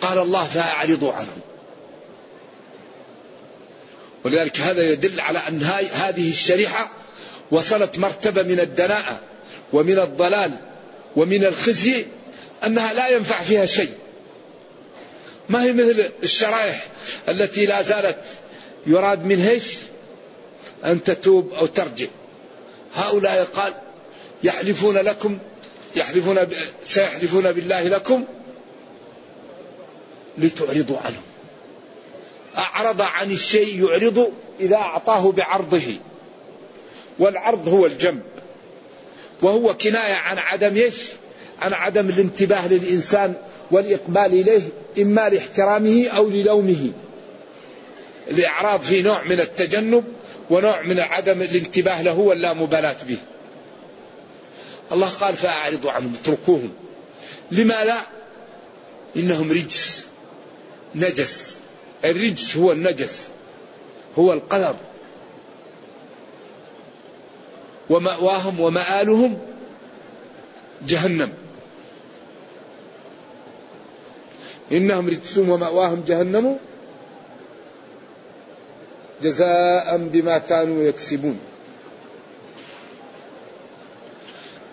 قال 0.00 0.18
الله 0.18 0.44
فاعرضوا 0.44 1.12
عنهم. 1.12 1.40
ولذلك 4.24 4.60
هذا 4.60 4.82
يدل 4.82 5.20
على 5.20 5.38
أن 5.48 5.62
هذه 5.92 6.30
الشريحة 6.30 6.90
وصلت 7.50 7.98
مرتبة 7.98 8.42
من 8.42 8.60
الدناءة 8.60 9.20
ومن 9.72 9.98
الضلال 9.98 10.52
ومن 11.16 11.44
الخزي 11.44 12.06
أنها 12.64 12.92
لا 12.92 13.08
ينفع 13.08 13.40
فيها 13.40 13.66
شيء 13.66 13.92
ما 15.48 15.62
هي 15.62 15.72
مثل 15.72 16.10
الشرائح 16.22 16.86
التي 17.28 17.66
لا 17.66 17.82
زالت 17.82 18.18
يراد 18.86 19.24
منها؟ 19.24 19.58
أن 20.84 21.04
تتوب 21.04 21.52
أو 21.52 21.66
ترجع. 21.66 22.06
هؤلاء 22.94 23.44
قال 23.44 23.74
يحلفون 24.42 24.96
لكم 24.98 25.38
يحلفون. 25.96 26.38
سيحلفون 26.84 27.52
بالله 27.52 27.82
لكم 27.82 28.24
لتعرضوا 30.38 30.98
عنه. 30.98 31.20
أعرض 32.58 33.02
عن 33.02 33.30
الشيء 33.30 33.84
يعرض 33.84 34.32
إذا 34.60 34.76
أعطاه 34.76 35.32
بعرضه. 35.32 35.96
والعرض 37.18 37.68
هو 37.68 37.86
الجنب. 37.86 38.22
وهو 39.42 39.76
كناية 39.76 40.14
عن 40.14 40.38
عدم 40.38 40.76
إيش؟ 40.76 40.94
عن 41.58 41.72
عدم 41.72 42.08
الانتباه 42.08 42.68
للإنسان 42.68 43.34
والإقبال 43.70 44.26
إليه 44.26 44.62
إما 44.98 45.28
لاحترامه 45.28 46.06
أو 46.08 46.28
للومه. 46.28 46.92
الإعراض 48.30 48.80
في 48.80 49.02
نوع 49.02 49.22
من 49.22 49.40
التجنب 49.40 50.04
ونوع 50.50 50.82
من 50.82 51.00
عدم 51.00 51.42
الانتباه 51.42 52.02
له 52.02 52.18
واللامبالاة 52.18 52.96
به. 53.08 53.18
الله 54.92 55.08
قال 55.08 55.34
فأعرضوا 55.34 55.90
عنهم 55.90 56.14
اتركوهم. 56.22 56.70
لما 57.50 57.84
لا 57.84 57.98
إنهم 59.16 59.50
رجس 59.50 60.06
نجس. 60.94 61.57
الرجس 62.04 62.56
هو 62.56 62.72
النجس 62.72 63.28
هو 64.18 64.32
القدر. 64.32 64.76
ومأواهم 67.90 68.60
ومآلهم 68.60 69.38
جهنم. 70.86 71.32
إنهم 74.72 75.08
رجس 75.08 75.38
ومأواهم 75.38 76.04
جهنم 76.06 76.58
جزاء 79.22 79.96
بما 79.96 80.38
كانوا 80.38 80.82
يكسبون. 80.82 81.40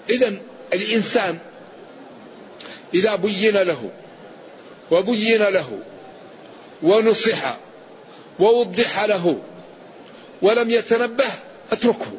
إذا 0.10 0.34
الإنسان 0.74 1.40
إذا 2.94 3.16
بين 3.16 3.58
له 3.58 3.90
وبين 4.92 5.42
له 5.42 5.80
ونصح 6.84 7.58
ووضح 8.40 9.04
له 9.04 9.40
ولم 10.42 10.70
يتنبه 10.70 11.32
اتركه. 11.72 12.12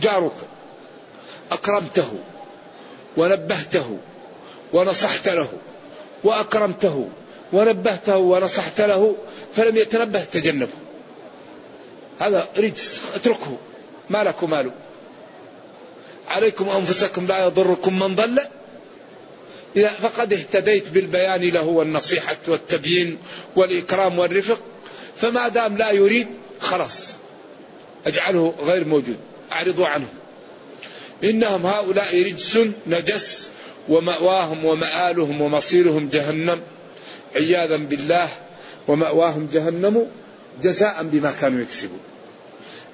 جارك 0.00 0.32
أكرمته 1.52 2.12
ونبهته 3.16 3.98
ونصحت 4.72 5.28
له 5.28 5.48
وأكرمته 6.24 7.08
ونبهته 7.52 8.16
ونصحت 8.16 8.80
له 8.80 9.16
فلم 9.56 9.76
يتنبه 9.76 10.24
تجنبه. 10.24 10.72
هذا 12.18 12.48
رجس 12.56 13.00
اتركه. 13.14 13.56
ما 14.10 14.24
لك 14.24 14.44
ماله؟ 14.44 14.70
عليكم 16.28 16.68
أنفسكم 16.68 17.26
لا 17.26 17.44
يضركم 17.44 17.98
من 17.98 18.14
ضل. 18.14 18.46
فقد 19.74 20.32
اهتديت 20.32 20.88
بالبيان 20.88 21.40
له 21.40 21.64
والنصيحة 21.64 22.36
والتبيين 22.48 23.18
والإكرام 23.56 24.18
والرفق 24.18 24.60
فما 25.16 25.48
دام 25.48 25.76
لا 25.76 25.90
يريد 25.90 26.26
خلاص 26.60 27.14
أجعله 28.06 28.54
غير 28.60 28.84
موجود 28.84 29.16
أعرضوا 29.52 29.86
عنه. 29.86 30.08
إنهم 31.24 31.66
هؤلاء 31.66 32.22
رجس 32.22 32.58
نجس 32.86 33.50
ومأواهم 33.88 34.64
ومآلهم 34.64 35.40
ومصيرهم 35.40 36.08
جهنم. 36.08 36.60
عياذا 37.36 37.76
بالله 37.76 38.28
ومأواهم 38.88 39.48
جهنم 39.52 40.06
جزاء 40.62 41.02
بما 41.02 41.32
كانوا 41.40 41.60
يكسبون. 41.60 42.00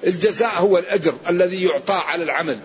الجزاء 0.03 0.53
هو 0.59 0.77
الأجر 0.77 1.17
الذي 1.29 1.63
يعطى 1.63 1.93
على 1.93 2.23
العمل. 2.23 2.57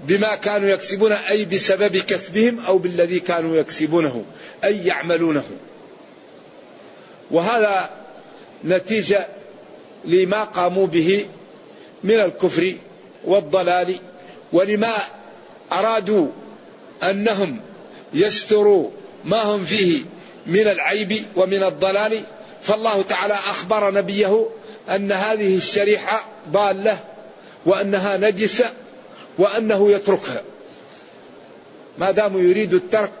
بما 0.00 0.34
كانوا 0.34 0.68
يكسبون 0.68 1.12
أي 1.12 1.44
بسبب 1.44 1.96
كسبهم 1.96 2.60
أو 2.60 2.78
بالذي 2.78 3.20
كانوا 3.20 3.56
يكسبونه 3.56 4.24
أي 4.64 4.86
يعملونه. 4.86 5.44
وهذا 7.30 7.90
نتيجة 8.64 9.26
لما 10.04 10.44
قاموا 10.44 10.86
به 10.86 11.26
من 12.04 12.20
الكفر 12.20 12.76
والضلال 13.24 14.00
ولما 14.52 14.92
أرادوا 15.72 16.28
أنهم 17.02 17.60
يستروا 18.14 18.90
ما 19.24 19.42
هم 19.42 19.64
فيه 19.64 20.00
من 20.46 20.68
العيب 20.68 21.22
ومن 21.36 21.62
الضلال 21.62 22.22
فالله 22.62 23.02
تعالى 23.02 23.34
أخبر 23.34 23.94
نبيه 23.94 24.46
أن 24.90 25.12
هذه 25.12 25.56
الشريحة 25.56 26.26
ضالة 26.50 26.98
وأنها 27.66 28.16
نجسة 28.16 28.72
وأنه 29.38 29.92
يتركها. 29.92 30.42
ما 31.98 32.10
دام 32.10 32.36
يريد 32.38 32.74
الترك 32.74 33.12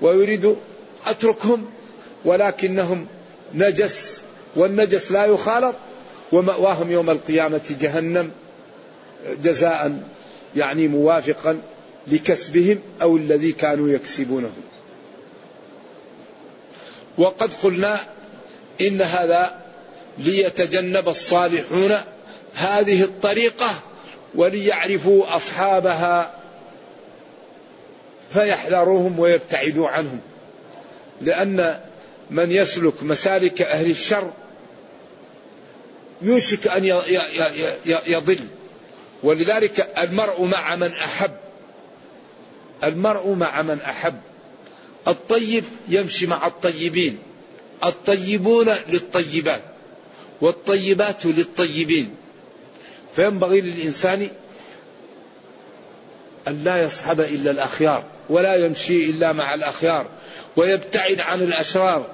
ويريد 0.00 0.56
أتركهم 1.06 1.64
ولكنهم 2.24 3.06
نجس 3.54 4.22
والنجس 4.56 5.12
لا 5.12 5.24
يخالط 5.24 5.74
ومأواهم 6.32 6.92
يوم 6.92 7.10
القيامة 7.10 7.60
جهنم 7.80 8.30
جزاء 9.42 10.02
يعني 10.56 10.88
موافقا 10.88 11.60
لكسبهم 12.06 12.78
أو 13.02 13.16
الذي 13.16 13.52
كانوا 13.52 13.88
يكسبونه. 13.88 14.50
وقد 17.18 17.54
قلنا 17.54 17.98
إن 18.80 19.02
هذا 19.02 19.62
ليتجنب 20.18 21.08
الصالحون 21.08 21.96
هذه 22.54 23.02
الطريقة 23.02 23.70
وليعرفوا 24.34 25.36
أصحابها 25.36 26.34
فيحذروهم 28.30 29.18
ويبتعدوا 29.18 29.88
عنهم. 29.88 30.20
لأن 31.20 31.80
من 32.30 32.52
يسلك 32.52 33.02
مسالك 33.02 33.62
أهل 33.62 33.90
الشر 33.90 34.30
يوشك 36.22 36.66
أن 36.66 36.84
يضل. 38.06 38.46
ولذلك 39.22 39.92
المرء 39.98 40.44
مع 40.44 40.76
من 40.76 40.92
أحب. 40.92 41.30
المرء 42.84 43.28
مع 43.28 43.62
من 43.62 43.80
أحب. 43.80 44.20
الطيب 45.08 45.64
يمشي 45.88 46.26
مع 46.26 46.46
الطيبين. 46.46 47.18
الطيبون 47.84 48.68
للطيبات. 48.88 49.62
والطيبات 50.40 51.26
للطيبين. 51.26 52.14
فينبغي 53.16 53.60
للإنسان 53.60 54.30
أن 56.48 56.64
لا 56.64 56.82
يصحب 56.82 57.20
إلا 57.20 57.50
الأخيار 57.50 58.04
ولا 58.28 58.54
يمشي 58.54 59.04
إلا 59.10 59.32
مع 59.32 59.54
الأخيار 59.54 60.06
ويبتعد 60.56 61.20
عن 61.20 61.42
الأشرار 61.42 62.06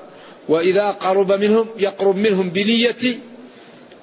وإذا 0.48 0.90
قرب 0.90 1.32
منهم 1.32 1.66
يقرب 1.78 2.16
منهم 2.16 2.50
بنية 2.50 3.18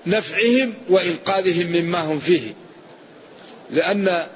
نفعهم 0.08 0.73
وإنقاذهم 0.89 1.67
مما 1.67 1.99
هم 1.99 2.19
فيه. 2.19 2.53
لأن 3.71 4.27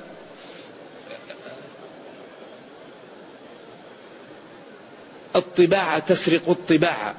الطباع 5.35 5.99
تسرق 5.99 6.49
الطباع 6.49 7.15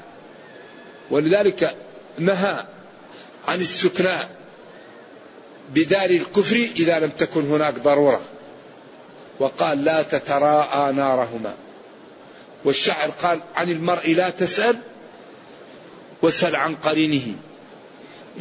ولذلك 1.11 1.77
نهى 2.19 2.65
عن 3.49 3.61
السكناء 3.61 4.40
بدار 5.75 6.11
الكفر 6.11 6.71
إذا 6.77 6.99
لم 6.99 7.11
تكن 7.11 7.51
هناك 7.51 7.75
ضرورة. 7.75 8.21
وقال 9.39 9.85
لا 9.85 10.03
تتراءى 10.03 10.93
نارهما 10.93 11.55
والشاعر 12.65 13.11
قال 13.11 13.41
عن 13.57 13.71
المرء 13.71 14.15
لا 14.15 14.31
تسأل 14.31 14.77
وسل 16.23 16.57
عن 16.57 16.75
قرينه. 16.75 17.35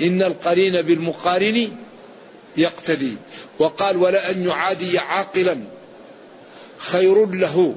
إن 0.01 0.21
القرين 0.21 0.81
بالمقارن 0.81 1.71
يقتدي. 2.57 3.15
وقال 3.59 3.97
ولأن 3.97 4.47
يعادي 4.47 4.99
عاقلا. 4.99 5.57
خير 6.77 7.25
له 7.25 7.75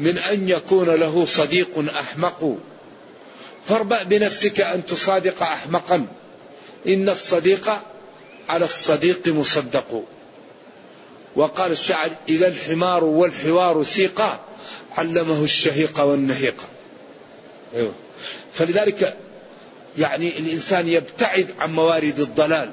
من 0.00 0.18
أن 0.18 0.48
يكون 0.48 0.88
له 0.88 1.24
صديق 1.24 1.84
أحمق. 1.94 2.56
فاربأ 3.66 4.02
بنفسك 4.02 4.60
أن 4.60 4.86
تصادق 4.86 5.42
أحمقا. 5.42 6.06
إن 6.86 7.08
الصديق 7.08 7.70
على 8.48 8.64
الصديق 8.64 9.28
مصدق. 9.28 10.04
وقال 11.36 11.72
الشاعر 11.72 12.10
إذا 12.28 12.48
الحمار 12.48 13.04
والحوار 13.04 13.84
سيقا 13.84 14.40
علمه 14.96 15.44
الشهيق 15.44 16.00
والنهيق. 16.00 16.54
أيوه. 17.74 17.92
فلذلك 18.52 19.16
يعني 19.98 20.38
الإنسان 20.38 20.88
يبتعد 20.88 21.54
عن 21.60 21.72
موارد 21.72 22.20
الضلال. 22.20 22.72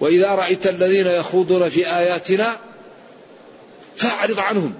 وإذا 0.00 0.28
رأيت 0.28 0.66
الذين 0.66 1.06
يخوضون 1.06 1.68
في 1.68 1.86
آياتنا 1.86 2.56
فأعرض 3.96 4.38
عنهم 4.38 4.74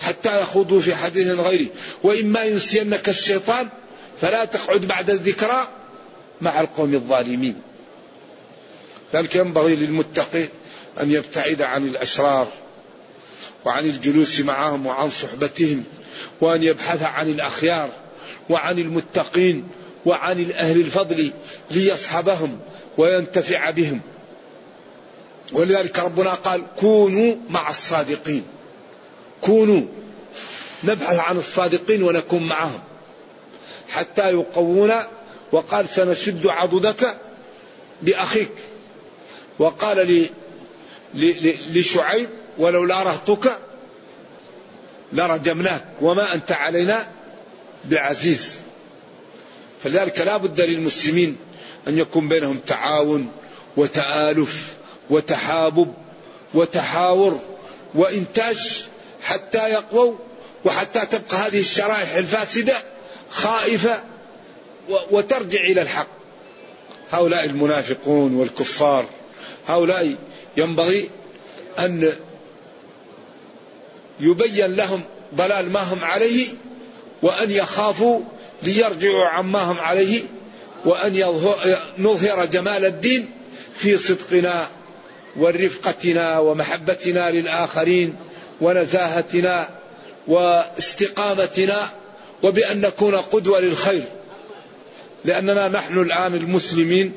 حتى 0.00 0.40
يخوضوا 0.40 0.80
في 0.80 0.94
حديث 0.94 1.28
غيره 1.28 1.66
وإما 2.02 2.44
ينسينك 2.44 3.08
الشيطان 3.08 3.68
فلا 4.20 4.44
تقعد 4.44 4.80
بعد 4.80 5.10
الذكرى 5.10 5.68
مع 6.40 6.60
القوم 6.60 6.94
الظالمين. 6.94 7.62
ذلك 9.14 9.36
ينبغي 9.36 9.76
للمتقي 9.76 10.48
أن 11.00 11.10
يبتعد 11.10 11.62
عن 11.62 11.88
الأشرار 11.88 12.48
وعن 13.64 13.84
الجلوس 13.84 14.40
معهم 14.40 14.86
وعن 14.86 15.10
صحبتهم 15.10 15.84
وأن 16.40 16.62
يبحث 16.62 17.02
عن 17.02 17.28
الأخيار 17.28 17.90
وعن 18.50 18.78
المتقين 18.78 19.68
وعن 20.06 20.40
الأهل 20.40 20.80
الفضل 20.80 21.32
ليصحبهم 21.70 22.58
وينتفع 22.98 23.70
بهم. 23.70 24.00
ولذلك 25.52 25.98
ربنا 25.98 26.34
قال 26.34 26.62
كونوا 26.80 27.36
مع 27.50 27.70
الصادقين. 27.70 28.44
كونوا 29.40 29.82
نبحث 30.84 31.18
عن 31.18 31.36
الصادقين 31.36 32.02
ونكون 32.02 32.42
معهم. 32.42 32.80
حتى 33.88 34.30
يقوونا 34.30 35.08
وقال 35.52 35.88
سنشد 35.88 36.46
عضدك 36.46 37.16
بأخيك. 38.02 38.52
وقال 39.58 40.28
لشعيب 41.72 42.28
ولولا 42.58 43.02
رهطك 43.02 43.58
لرجمناك 45.12 45.84
وما 46.00 46.34
أنت 46.34 46.52
علينا 46.52 47.08
بعزيز. 47.84 48.52
فلذلك 49.84 50.18
لا 50.20 50.36
بد 50.36 50.60
للمسلمين 50.60 51.36
أن 51.88 51.98
يكون 51.98 52.28
بينهم 52.28 52.58
تعاون 52.66 53.32
وتآلف 53.76 54.74
وتحابب 55.10 55.94
وتحاور 56.54 57.40
وإنتاج 57.94 58.86
حتى 59.22 59.68
يقووا 59.68 60.14
وحتى 60.64 61.06
تبقى 61.06 61.36
هذه 61.36 61.60
الشرائح 61.60 62.14
الفاسدة 62.14 62.76
خائفة 63.30 64.02
وترجع 65.10 65.60
إلى 65.60 65.82
الحق. 65.82 66.08
هؤلاء 67.10 67.44
المنافقون 67.44 68.34
والكفار. 68.34 69.06
هؤلاء 69.66 70.14
ينبغي 70.56 71.10
أن 71.78 72.12
يبين 74.20 74.74
لهم 74.74 75.00
ضلال 75.34 75.72
ما 75.72 75.80
هم 75.80 76.04
عليه 76.04 76.46
وأن 77.22 77.50
يخافوا 77.50 78.20
ليرجعوا 78.62 79.24
عما 79.24 79.58
هم 79.58 79.78
عليه 79.78 80.22
وأن 80.84 81.22
نظهر 81.98 82.44
جمال 82.44 82.84
الدين 82.84 83.30
في 83.74 83.96
صدقنا 83.96 84.68
ورفقتنا 85.36 86.38
ومحبتنا 86.38 87.30
للآخرين 87.30 88.16
ونزاهتنا 88.60 89.68
واستقامتنا 90.26 91.88
وبأن 92.42 92.80
نكون 92.80 93.14
قدوة 93.14 93.60
للخير 93.60 94.02
لأننا 95.24 95.68
نحن 95.68 95.98
الآن 95.98 96.34
المسلمين 96.34 97.12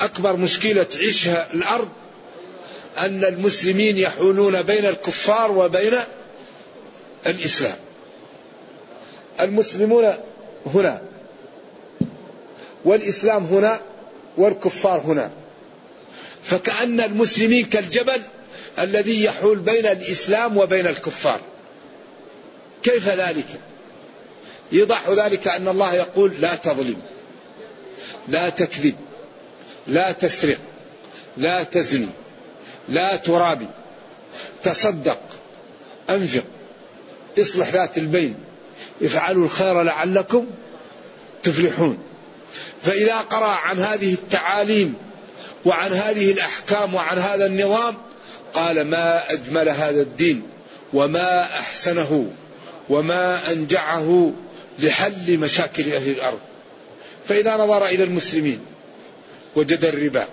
أكبر 0.00 0.36
مشكلة 0.36 0.82
تعيشها 0.82 1.48
الأرض 1.54 1.88
أن 2.98 3.24
المسلمين 3.24 3.98
يحولون 3.98 4.62
بين 4.62 4.86
الكفار 4.86 5.52
وبين 5.52 5.94
الإسلام. 7.26 7.76
المسلمون 9.40 10.14
هنا 10.66 11.02
والإسلام 12.84 13.44
هنا 13.44 13.80
والكفار 14.36 15.00
هنا. 15.00 15.30
فكأن 16.42 17.00
المسلمين 17.00 17.66
كالجبل 17.66 18.22
الذي 18.78 19.24
يحول 19.24 19.58
بين 19.58 19.86
الإسلام 19.86 20.56
وبين 20.56 20.86
الكفار. 20.86 21.40
كيف 22.82 23.08
ذلك؟ 23.08 23.60
يضح 24.72 25.08
ذلك 25.08 25.48
أن 25.48 25.68
الله 25.68 25.94
يقول 25.94 26.32
لا 26.40 26.54
تظلم 26.54 27.00
لا 28.28 28.48
تكذب. 28.48 28.94
لا 29.86 30.12
تسرق 30.12 30.58
لا 31.36 31.62
تزني 31.62 32.08
لا 32.88 33.16
ترابي 33.16 33.68
تصدق 34.62 35.20
أنفق 36.10 36.44
اصلح 37.38 37.68
ذات 37.68 37.98
البين 37.98 38.34
افعلوا 39.02 39.44
الخير 39.44 39.82
لعلكم 39.82 40.46
تفلحون. 41.42 41.98
فإذا 42.82 43.16
قرأ 43.16 43.48
عن 43.48 43.78
هذه 43.78 44.14
التعاليم 44.14 44.94
وعن 45.64 45.92
هذه 45.92 46.32
الأحكام 46.32 46.94
وعن 46.94 47.18
هذا 47.18 47.46
النظام 47.46 47.94
قال 48.54 48.82
ما 48.82 49.32
أجمل 49.32 49.68
هذا 49.68 50.02
الدين 50.02 50.42
وما 50.92 51.42
أحسنه 51.42 52.30
وما 52.88 53.52
أنجعه 53.52 54.32
لحل 54.78 55.38
مشاكل 55.38 55.92
أهل 55.92 56.10
الأرض. 56.10 56.40
فإذا 57.28 57.56
نظر 57.56 57.86
إلى 57.86 58.04
المسلمين 58.04 58.60
وجد 59.56 59.84
الربا 59.84 60.26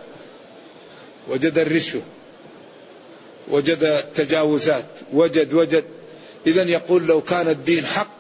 وجد 1.28 1.58
الرشوة 1.58 2.02
وجد 3.48 3.84
التجاوزات 3.84 4.86
وجد 5.14 5.54
وجد. 5.54 5.84
إذا 6.48 6.64
يقول 6.64 7.08
لو 7.08 7.22
كان 7.22 7.48
الدين 7.48 7.86
حق 7.86 8.18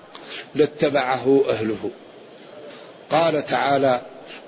لاتبعه 0.55 1.45
أهله. 1.49 1.91
قال 3.10 3.45
تعالى 3.45 4.01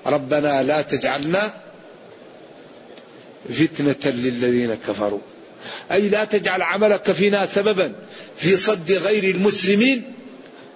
ربنا 0.06 0.62
لا 0.62 0.82
تجعلنا 0.82 1.52
فتنة 3.48 4.12
للذين 4.12 4.74
كفروا. 4.74 5.20
أي 5.92 6.08
لا 6.08 6.24
تجعل 6.24 6.62
عملك 6.62 7.12
فينا 7.12 7.46
سببا 7.46 7.92
في 8.36 8.56
صد 8.56 8.92
غير 8.92 9.34
المسلمين 9.34 10.12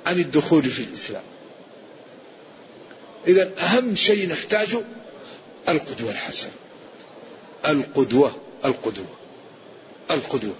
عن 0.06 0.18
الدخول 0.18 0.64
في 0.64 0.82
الإسلام. 0.82 1.22
إذا 3.28 3.50
أهم 3.58 3.94
شيء 3.94 4.28
نحتاجه 4.28 4.80
القدوة 5.68 6.10
الحسنة. 6.10 6.50
القدوة 7.66 8.36
القدوة 8.64 9.16
القدوة. 10.10 10.54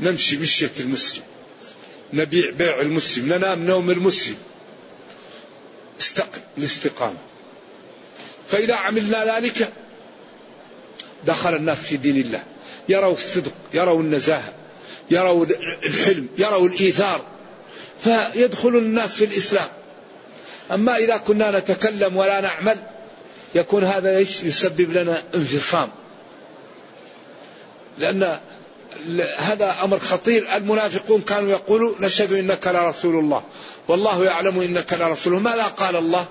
نمشي 0.00 0.38
مشية 0.38 0.70
المسلم. 0.80 1.22
نبيع 2.12 2.50
بيع 2.50 2.80
المسلم. 2.80 3.32
ننام 3.32 3.66
نوم 3.66 3.90
المسلم. 3.90 4.36
استقم 6.00 6.40
الاستقامة. 6.58 7.18
فإذا 8.48 8.74
عملنا 8.74 9.36
ذلك 9.36 9.72
دخل 11.24 11.56
الناس 11.56 11.78
في 11.78 11.96
دين 11.96 12.16
الله. 12.16 12.42
يروا 12.88 13.14
الصدق 13.14 13.52
يروا 13.74 14.02
النزاهة 14.02 14.52
يروا 15.10 15.46
الحلم 15.86 16.28
يروا 16.38 16.68
الإيثار. 16.68 17.24
فيدخل 18.04 18.68
الناس 18.68 19.10
في 19.10 19.24
الإسلام. 19.24 19.68
أما 20.72 20.96
إذا 20.96 21.16
كنا 21.16 21.58
نتكلم 21.58 22.16
ولا 22.16 22.40
نعمل 22.40 22.95
يكون 23.56 23.84
هذا 23.84 24.16
إيش؟ 24.16 24.42
يسبب 24.42 24.92
لنا 24.92 25.22
انفصام. 25.34 25.90
لأن 27.98 28.40
هذا 29.36 29.76
أمر 29.82 29.98
خطير. 29.98 30.56
المنافقون 30.56 31.20
كانوا 31.20 31.50
يقولوا 31.50 31.94
نشهد 32.00 32.32
إنك 32.32 32.66
لرسول 32.66 33.18
الله. 33.18 33.44
والله 33.88 34.24
يعلم 34.24 34.60
إنك 34.60 34.92
لرسوله 34.92 35.38
ماذا 35.38 35.62
قال 35.62 35.96
الله؟ 35.96 36.26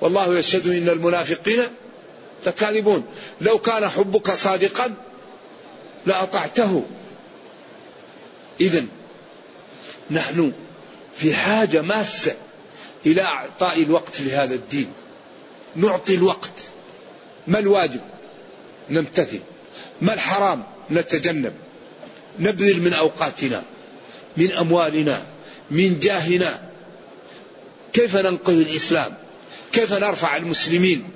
والله 0.00 0.38
يشهد 0.38 0.66
إن 0.66 0.88
المنافقين 0.88 1.62
لكاذبون. 2.46 3.04
لو 3.40 3.58
كان 3.58 3.88
حبك 3.88 4.30
صادقا 4.30 4.94
لأطعته. 6.06 6.84
إذا 8.60 8.84
نحن 10.10 10.52
في 11.16 11.34
حاجة 11.34 11.82
ماسة 11.82 12.34
إلى 13.06 13.22
إعطاء 13.22 13.82
الوقت 13.82 14.20
لهذا 14.20 14.54
الدين. 14.54 14.92
نعطي 15.76 16.14
الوقت. 16.14 16.50
ما 17.46 17.58
الواجب؟ 17.58 18.00
نمتثل. 18.90 19.40
ما 20.02 20.14
الحرام؟ 20.14 20.64
نتجنب. 20.90 21.52
نبذل 22.38 22.82
من 22.82 22.92
أوقاتنا 22.92 23.62
من 24.36 24.52
أموالنا 24.52 25.22
من 25.70 25.98
جاهنا. 25.98 26.70
كيف 27.92 28.16
ننقذ 28.16 28.60
الإسلام؟ 28.60 29.14
كيف 29.72 29.92
نرفع 29.92 30.36
المسلمين؟ 30.36 31.08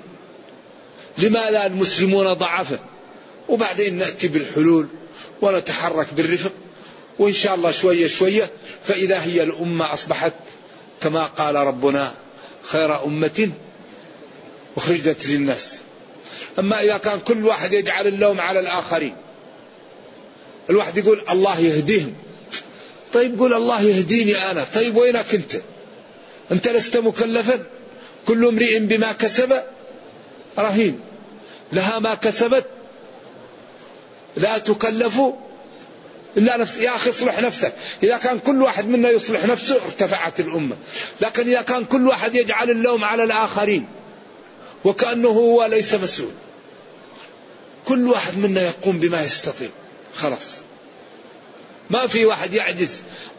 لماذا 1.17 1.65
المسلمون 1.65 2.33
ضعفة؟ 2.33 2.79
وبعدين 3.49 3.97
نأتي 3.97 4.27
بالحلول 4.27 4.87
ونتحرك 5.41 6.07
بالرفق. 6.13 6.51
وإن 7.19 7.33
شاء 7.33 7.55
الله 7.55 7.71
شوية 7.71 8.07
شوية 8.07 8.49
فإذا 8.83 9.21
هي 9.21 9.43
الأمة 9.43 9.93
أصبحت 9.93 10.33
كما 11.01 11.25
قال 11.25 11.55
ربنا 11.55 12.13
خير 12.63 13.05
أمة 13.05 13.51
أخرجت 14.77 15.25
للناس. 15.27 15.81
أما 16.59 16.83
إذا 16.83 16.97
كان 16.97 17.19
كل 17.19 17.45
واحد 17.45 17.73
يجعل 17.73 18.07
اللوم 18.07 18.41
على 18.41 18.59
الآخرين. 18.59 19.15
الواحد 20.69 20.97
يقول 20.97 21.21
الله 21.29 21.59
يهديهم. 21.59 22.13
طيب 23.13 23.39
قول 23.39 23.53
الله 23.53 23.81
يهديني 23.81 24.51
أنا. 24.51 24.65
طيب 24.75 24.95
وينك 24.95 25.35
أنت؟ 25.35 25.55
أنت 26.51 26.67
لست 26.67 26.97
مكلفا. 26.97 27.65
كل 28.27 28.45
امرئ 28.45 28.79
بما 28.79 29.11
كسب 29.11 29.63
رهين. 30.59 30.99
لها 31.73 31.99
ما 31.99 32.15
كسبت. 32.15 32.65
لا 34.35 34.57
تكلف 34.57 35.21
إلا 36.37 36.57
نفس 36.57 36.77
يا 36.77 36.95
أخي 36.95 37.09
اصلح 37.09 37.39
نفسك. 37.39 37.73
إذا 38.03 38.17
كان 38.17 38.39
كل 38.39 38.61
واحد 38.61 38.87
منا 38.87 39.09
يصلح 39.09 39.45
نفسه 39.45 39.75
ارتفعت 39.85 40.39
الأمة. 40.39 40.75
لكن 41.21 41.47
إذا 41.49 41.61
كان 41.61 41.85
كل 41.85 42.07
واحد 42.07 42.35
يجعل 42.35 42.69
اللوم 42.69 43.03
على 43.03 43.23
الآخرين. 43.23 43.87
وكأنه 44.85 45.29
هو 45.29 45.65
ليس 45.65 45.93
مسؤول. 45.93 46.31
كل 47.85 48.07
واحد 48.07 48.37
منا 48.37 48.61
يقوم 48.61 48.99
بما 48.99 49.23
يستطيع. 49.23 49.69
خلاص. 50.15 50.55
ما 51.89 52.07
في 52.07 52.25
واحد 52.25 52.53
يعجز 52.53 52.89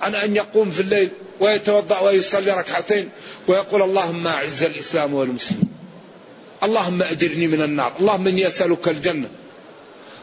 عن 0.01 0.15
أن 0.15 0.37
يقوم 0.37 0.71
في 0.71 0.81
الليل 0.81 1.11
ويتوضأ 1.41 1.99
ويصلي 1.99 2.53
ركعتين 2.53 3.09
ويقول 3.49 3.83
اللهم 3.83 4.27
أعز 4.27 4.63
الإسلام 4.63 5.15
والمسلمين. 5.15 5.69
اللهم 6.63 7.03
أجرني 7.03 7.47
من 7.47 7.63
النار. 7.63 7.93
اللهم 8.01 8.27
إني 8.29 8.47
أسألك 8.47 8.89
الجنة. 8.89 9.29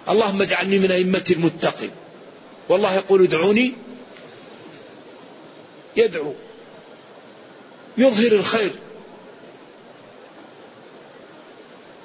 اللهم 0.09 0.41
اجعلني 0.41 0.79
من 0.79 0.91
أئمة 0.91 1.23
المتقين. 1.31 1.91
والله 2.69 2.95
يقول 2.95 3.23
ادعوني. 3.23 3.73
يدعو. 5.97 6.33
يظهر 7.97 8.31
الخير. 8.31 8.71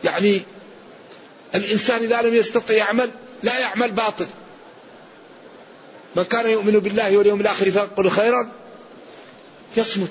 يعني 0.04 0.42
الإنسان 1.54 2.02
إذا 2.02 2.22
لم 2.22 2.34
يستطع 2.34 2.74
يعمل 2.74 3.10
لا 3.42 3.58
يعمل 3.58 3.90
باطل. 3.90 4.26
من 6.16 6.22
كان 6.22 6.50
يؤمن 6.50 6.78
بالله 6.78 7.16
واليوم 7.16 7.40
الآخر 7.40 7.70
فيقول 7.70 8.10
خيرا 8.10 8.52
يصمت. 9.76 10.10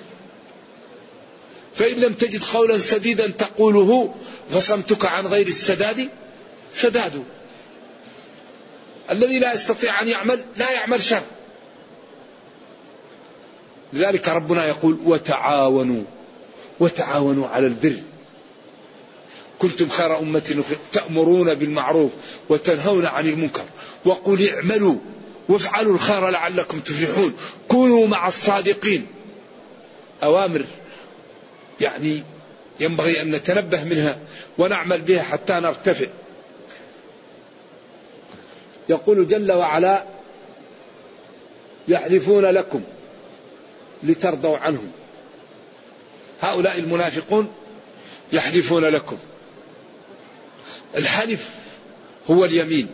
فإن 1.76 1.96
لم 1.96 2.14
تجد 2.14 2.44
قولا 2.44 2.78
سديدا 2.78 3.28
تقوله 3.28 4.16
فصمتك 4.52 5.06
عن 5.06 5.28
غير 5.28 5.48
السداد 5.48 6.10
سداد. 6.74 7.24
الذي 9.12 9.40
لا 9.40 9.54
يستطيع 9.54 10.02
أن 10.02 10.08
يعمل 10.08 10.44
لا 10.56 10.72
يعمل 10.72 11.04
شر. 11.04 11.24
لذلك 13.94 14.30
ربنا 14.30 14.66
يقول 14.66 15.00
وتعاونوا 15.06 16.04
وتعاونوا 16.80 17.48
على 17.48 17.68
البر. 17.68 17.96
كنتم 19.60 19.90
خير 19.90 20.20
أمة 20.20 20.64
تأمرون 20.92 21.54
بالمعروف 21.54 22.12
وتنهون 22.50 23.06
عن 23.06 23.28
المنكر. 23.28 23.64
وقل 24.06 24.50
اعملوا 24.50 24.96
وافعلوا 25.50 25.94
الخير 25.94 26.30
لعلكم 26.30 26.80
تفلحون. 26.80 27.34
كونوا 27.68 28.08
مع 28.08 28.28
الصادقين. 28.28 29.08
أوامر 30.24 30.66
يعني 31.82 32.24
ينبغي 32.80 33.22
أن 33.22 33.32
نتنبه 33.32 33.84
منها 33.84 34.20
ونعمل 34.58 35.02
بها 35.02 35.24
حتى 35.24 35.54
نرتفع. 35.54 36.08
يقول 38.90 39.28
جل 39.28 39.52
وعلا 39.52 40.06
يحلفون 41.88 42.46
لكم 42.46 42.82
لترضوا 44.04 44.58
عنهم. 44.58 44.92
هؤلاء 46.42 46.80
المنافقون 46.80 47.48
يحلفون 48.34 48.86
لكم. 48.86 49.18
الحلف 50.96 51.50
هو 52.30 52.46
اليمين 52.46 52.88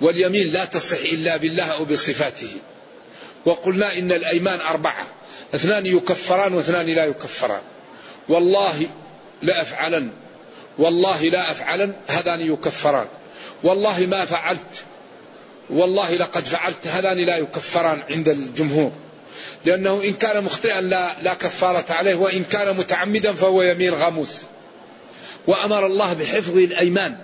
واليمين 0.00 0.52
لا 0.52 0.64
تصح 0.64 0.98
إلا 1.12 1.36
بالله 1.36 1.64
أو 1.64 1.84
بصفاته. 1.84 2.50
وقلنا 3.44 3.98
إن 3.98 4.12
الأيمان 4.12 4.60
أربعة 4.60 5.06
اثنان 5.54 5.86
يكفران 5.86 6.54
واثنان 6.54 6.86
لا 6.86 7.04
يكفران. 7.04 7.60
والله 8.28 8.86
لا 9.42 9.62
أفعلن 9.62 10.10
والله 10.78 11.22
لا 11.22 11.50
أفعلن 11.50 11.92
هذان 12.08 12.40
يكفران. 12.40 13.06
والله 13.62 14.06
ما 14.06 14.24
فعلت 14.24 14.84
والله 15.70 16.14
لقد 16.14 16.44
فعلت 16.44 16.86
هذان 16.86 17.18
لا 17.18 17.36
يكفران 17.36 18.02
عند 18.10 18.28
الجمهور. 18.28 18.92
لأنه 19.64 20.02
إن 20.04 20.12
كان 20.12 20.44
مخطئا 20.44 20.80
لا, 20.80 21.22
لا 21.22 21.34
كفارة 21.34 21.92
عليه 21.92 22.14
وإن 22.14 22.44
كان 22.44 22.76
متعمدا 22.76 23.32
فهو 23.32 23.62
يمين 23.62 23.94
غموس 23.94 24.42
وأمر 25.46 25.86
الله 25.86 26.12
بحفظ 26.12 26.56
الأيمان. 26.56 27.16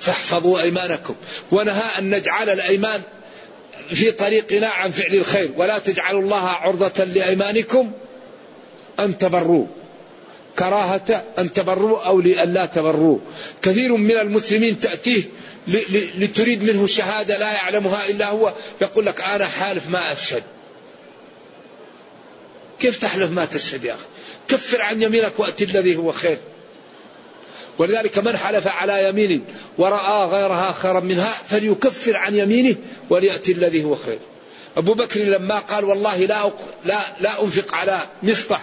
فاحفظوا 0.00 0.60
أيمانكم. 0.60 1.14
ونهى 1.50 1.98
أن 1.98 2.14
نجعل 2.14 2.48
الأيمان 2.48 3.02
في 3.88 4.10
طريقنا 4.10 4.68
عن 4.68 4.90
فعل 4.90 5.14
الخير. 5.14 5.50
ولا 5.56 5.78
تجعلوا 5.78 6.22
الله 6.22 6.48
عرضة 6.48 7.04
لأيمانكم 7.04 7.92
أن 9.00 9.18
تبروا 9.18 9.66
كراهة 10.58 11.24
أن 11.38 11.52
تبروا 11.52 12.00
أو 12.02 12.20
لألا 12.20 12.66
تبروا 12.66 13.18
كثير 13.62 13.96
من 13.96 14.16
المسلمين 14.16 14.80
تأتيه 14.80 15.22
لتريد 16.18 16.62
منه 16.62 16.86
شهادة 16.86 17.38
لا 17.38 17.52
يعلمها 17.52 18.08
إلا 18.08 18.28
هو. 18.28 18.54
يقول 18.80 19.06
لك 19.06 19.20
أنا 19.20 19.46
حالف 19.46 19.88
ما 19.88 20.12
أشهد. 20.12 20.42
كيف 22.80 22.98
تحلف 22.98 23.30
ما 23.30 23.44
تشهد 23.44 23.84
يا 23.84 23.94
أخي؟ 23.94 24.04
كفر 24.48 24.82
عن 24.82 25.02
يمينك 25.02 25.32
وأتي 25.38 25.64
الذي 25.64 25.96
هو 25.96 26.12
خير. 26.12 26.38
ولذلك 27.78 28.18
من 28.18 28.36
حلف 28.36 28.66
على 28.66 29.08
يمين 29.08 29.44
ورأى 29.78 30.26
غيرها 30.30 30.72
خيرا 30.72 31.00
منها 31.00 31.32
فليكفر 31.48 32.16
عن 32.16 32.36
يمينه 32.36 32.76
وليأتي 33.10 33.52
الذي 33.52 33.84
هو 33.84 33.94
خير. 33.94 34.18
أبو 34.76 34.94
بكر 34.94 35.20
لما 35.20 35.58
قال 35.58 35.84
والله 35.84 36.16
لا 36.16 36.50
لا 36.84 36.98
لا 37.20 37.42
أنفق 37.42 37.74
على 37.74 38.00
مصطح 38.22 38.62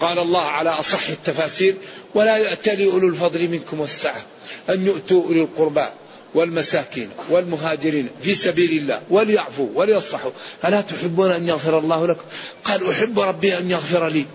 قال 0.00 0.18
الله 0.18 0.44
على 0.44 0.70
أصح 0.70 1.08
التفاسير 1.08 1.74
ولا 2.14 2.36
يأتلي 2.36 2.92
أولو 2.92 3.08
الفضل 3.08 3.48
منكم 3.48 3.80
والسعة 3.80 4.22
أن 4.70 4.86
يؤتوا 4.86 5.24
أولي 5.24 5.40
القربى 5.40 5.86
والمساكين 6.34 7.10
والمهاجرين 7.30 8.08
في 8.22 8.34
سبيل 8.34 8.70
الله 8.70 9.02
وليعفوا 9.10 9.68
وليصفحوا. 9.74 10.30
ألا 10.64 10.80
تحبون 10.80 11.32
أن 11.32 11.48
يغفر 11.48 11.78
الله 11.78 12.06
لكم؟ 12.06 12.24
قال 12.64 12.90
أحب 12.90 13.20
ربي 13.20 13.58
أن 13.58 13.70
يغفر 13.70 14.08
لي. 14.08 14.26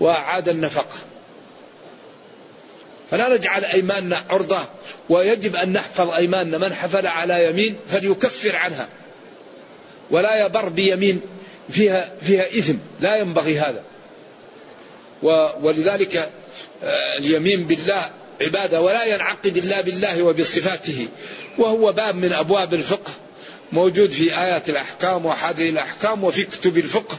وأعاد 0.00 0.48
النفقة. 0.48 1.11
فلا 3.12 3.36
نجعل 3.36 3.64
أيماننا 3.64 4.24
عرضة 4.28 4.60
ويجب 5.08 5.56
أن 5.56 5.72
نحفظ 5.72 6.10
أيماننا. 6.10 6.58
من 6.58 6.74
حفل 6.74 7.06
على 7.06 7.46
يمين 7.46 7.76
فليكفر 7.88 8.56
عنها. 8.56 8.88
ولا 10.10 10.46
يبر 10.46 10.68
بيمين 10.68 11.20
فيها 11.70 12.12
فيها 12.22 12.46
إثم. 12.46 12.74
لا 13.00 13.16
ينبغي 13.16 13.58
هذا. 13.58 13.82
ولذلك 15.62 16.30
آه، 16.84 17.18
اليمين 17.18 17.66
بالله 17.66 18.10
عبادة 18.40 18.80
ولا 18.80 19.04
ينعقد 19.04 19.56
إلا 19.56 19.80
بالله 19.80 20.22
وبصفاته. 20.22 21.08
وهو 21.58 21.92
باب 21.92 22.14
من 22.14 22.32
أبواب 22.32 22.74
الفقه 22.74 23.10
موجود 23.72 24.10
في 24.10 24.38
آيات 24.38 24.68
الأحكام 24.68 25.26
وحادث 25.26 25.60
الأحكام 25.60 26.24
وفي 26.24 26.44
كتب 26.44 26.78
الفقه. 26.78 27.16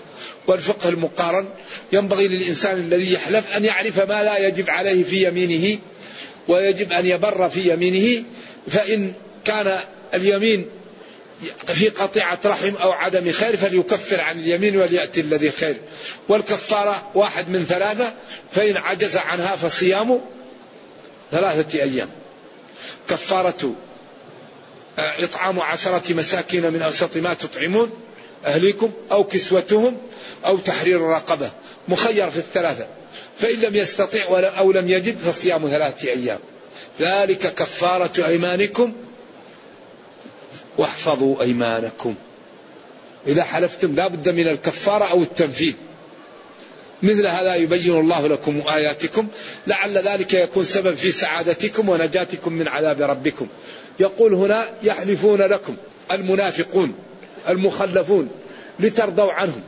والفقه 0.47 0.89
المقارن 0.89 1.49
ينبغي 1.91 2.27
للإنسان 2.27 2.79
الذي 2.79 3.13
يحلف 3.13 3.55
أن 3.57 3.65
يعرف 3.65 3.99
ما 3.99 4.23
لا 4.23 4.37
يجب 4.47 4.69
عليه 4.69 5.03
في 5.03 5.27
يمينه 5.27 5.79
ويجب 6.47 6.91
أن 6.91 7.05
يبر 7.05 7.49
في 7.49 7.73
يمينه 7.73 8.23
فإن 8.67 9.13
كان 9.45 9.79
اليمين 10.13 10.65
في 11.67 11.89
قطيعة 11.89 12.39
رحم 12.45 12.75
أو 12.75 12.91
عدم 12.91 13.31
خير 13.31 13.57
فليكفر 13.57 14.21
عن 14.21 14.39
اليمين 14.39 14.77
وليأتي 14.77 15.21
الذي 15.21 15.51
خير. 15.51 15.77
والكفارة 16.29 17.11
واحد 17.15 17.49
من 17.49 17.65
ثلاثة 17.69 18.13
فإن 18.51 18.77
عجز 18.77 19.17
عنها 19.17 19.55
فصيام 19.55 20.21
ثلاثة 21.31 21.83
أيام. 21.83 22.09
كفارة 23.09 23.75
آه، 24.99 25.23
إطعام 25.23 25.59
عشرة 25.59 26.13
مساكين 26.13 26.73
من 26.73 26.81
أوسط 26.81 27.17
ما 27.17 27.33
تطعمون. 27.33 27.91
أهليكم 28.45 28.91
أو 29.11 29.23
كسوتهم 29.23 29.97
أو 30.45 30.57
تحرير 30.57 31.01
رقبة 31.01 31.51
مخير 31.87 32.29
في 32.29 32.37
الثلاثة. 32.37 32.87
فإن 33.39 33.59
لم 33.59 33.75
يستطع 33.75 34.19
أو 34.29 34.71
لم 34.71 34.89
يجد 34.89 35.17
فصيام 35.17 35.69
ثلاثة 35.69 36.09
أيام. 36.09 36.39
ذلك 36.99 37.53
كفارة 37.53 38.25
أيمانكم. 38.25 38.93
واحفظوا 40.77 41.41
أيمانكم. 41.41 42.15
إذا 43.27 43.43
حلفتم 43.43 43.95
لا 43.95 44.07
بد 44.07 44.29
من 44.29 44.47
الكفارة 44.47 45.05
أو 45.05 45.21
التنفيذ. 45.21 45.73
مثل 47.03 47.27
هذا 47.27 47.55
يبين 47.55 47.99
الله 47.99 48.27
لكم 48.27 48.61
آياتكم. 48.73 49.27
لعل 49.67 49.97
ذلك 49.97 50.33
يكون 50.33 50.65
سبب 50.65 50.95
في 50.95 51.11
سعادتكم 51.11 51.89
ونجاتكم 51.89 52.53
من 52.53 52.67
عذاب 52.67 53.01
ربكم. 53.01 53.47
يقول 53.99 54.33
هنا 54.33 54.69
يحلفون 54.83 55.41
لكم 55.41 55.75
المنافقون. 56.11 56.95
المخلفون 57.49 58.29
لترضوا 58.79 59.31
عنهم. 59.31 59.61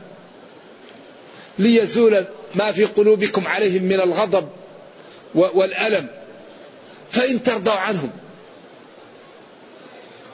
ليزول 1.58 2.26
ما 2.54 2.72
في 2.72 2.84
قلوبكم 2.84 3.46
عليهم 3.46 3.82
من 3.82 4.00
الغضب 4.00 4.48
والألم. 5.34 6.08
فإن 7.10 7.42
ترضوا 7.42 7.72
عنهم. 7.72 8.10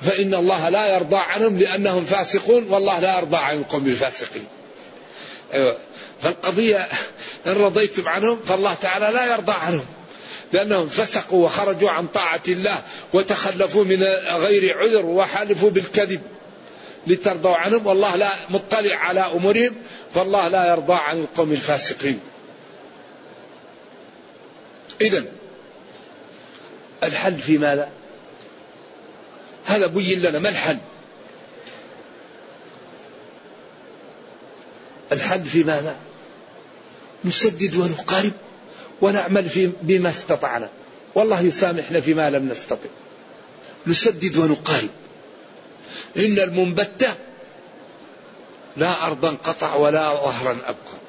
فإن 0.02 0.35
الله 0.35 0.68
لا 0.68 0.94
يرضى 0.94 1.16
عنهم 1.16 1.59
لأنهم 1.59 2.05
فاسقون 2.05 2.68
والله 2.68 2.98
لا 2.98 3.18
يرضى 3.18 3.37
عن 3.37 3.59
القوم 3.59 3.87
الفاسقين. 3.87 4.46
أيوة. 5.55 5.76
فالقضية 6.22 6.88
إن 7.46 7.52
رضيتم 7.52 8.09
عنهم 8.09 8.40
فالله 8.46 8.74
تعالى 8.74 9.11
لا 9.14 9.33
يرضى 9.33 9.52
عنهم. 9.52 9.87
لأنهم 10.52 10.88
فسقوا 10.88 11.44
وخرجوا 11.44 11.90
عن 11.90 12.07
طاعة 12.07 12.42
الله 12.48 12.83
وتخلفوا 13.12 13.85
من 13.85 14.02
غير 14.28 14.78
عذر 14.78 15.07
وحالفوا 15.07 15.70
بالكذب. 15.70 16.20
لترضوا 17.07 17.57
عنهم 17.57 17.87
والله 17.87 18.17
لا 18.17 18.33
مطلع 18.51 18.97
على 18.97 19.21
أمورهم 19.21 19.75
فالله 20.15 20.49
لا 20.49 20.67
يرضى 20.67 20.95
عن 20.95 21.19
القوم 21.19 21.53
الفاسقين. 21.53 22.21
إذا 25.01 25.25
الحل 27.03 27.38
في 27.38 27.59
ماذا؟ 27.59 27.91
هذا 29.65 29.87
بين 29.87 30.21
لنا 30.21 30.38
ما 30.38 30.49
الحل؟ 30.49 30.79
الحل 35.12 35.43
في 35.43 35.65
ماذا؟ 35.65 35.97
نسدد 37.25 37.77
ونقارب 37.77 38.33
ونعمل 39.01 39.49
في 39.49 39.73
بما 39.83 40.11
استطعنا. 40.11 40.71
والله 41.15 41.41
يسامحنا 41.41 42.01
فيما 42.01 42.31
لم 42.31 42.49
نستطع. 42.49 42.88
نسدد 43.87 44.37
ونقارب. 44.37 44.91
إن 46.16 46.38
المنبتة 46.38 47.14
لا 48.77 49.07
أرضا 49.07 49.31
قطع 49.31 49.75
ولا 49.75 50.14
ظهرا 50.14 50.53
أبقى. 50.53 51.03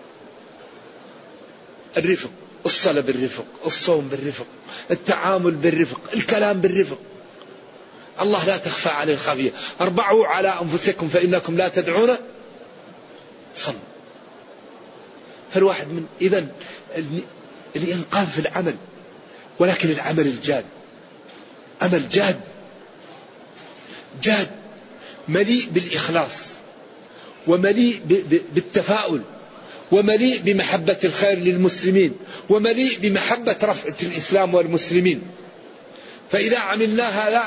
الرفق 1.97 2.29
الصلاة 2.65 3.01
بالرفق 3.01 3.45
الصوم 3.65 4.07
بالرفق 4.07 4.45
التعامل 4.91 5.51
بالرفق 5.51 5.99
الكلام 6.13 6.61
بالرفق. 6.61 6.97
الله 8.21 8.45
لا 8.45 8.57
تخفى 8.57 8.89
عليه 8.89 9.15
خافية 9.15 9.51
أربعوا 9.81 10.27
على 10.27 10.47
أنفسكم 10.61 11.07
فإنكم 11.07 11.57
لا 11.57 11.67
تدعون 11.67 12.17
صلوا 13.55 13.79
فالواحد 15.53 15.87
من 15.87 16.05
إذا 16.21 16.47
الإنقاذ 17.75 18.27
في 18.27 18.39
العمل 18.39 18.75
ولكن 19.59 19.89
العمل 19.89 20.27
الجاد. 20.27 20.65
عمل 21.81 22.09
جاد. 22.09 22.39
جاد. 24.23 24.62
مليء 25.27 25.67
بالإخلاص 25.71 26.43
ومليء 27.47 28.01
بالتفاؤل 28.53 29.21
ومليء 29.91 30.41
بمحبة 30.41 30.97
الخير 31.03 31.37
للمسلمين 31.37 32.13
ومليء 32.49 32.99
بمحبة 32.99 33.55
رفعة 33.63 33.95
الإسلام 34.03 34.53
والمسلمين. 34.53 35.21
فإذا 36.31 36.59
عملنا 36.59 37.03
هذا 37.09 37.43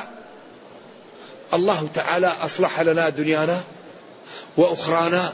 الله 1.55 1.89
تعالى 1.95 2.27
أصلح 2.27 2.81
لنا 2.81 3.09
دنيانا 3.09 3.65
وأخرانا 4.57 5.33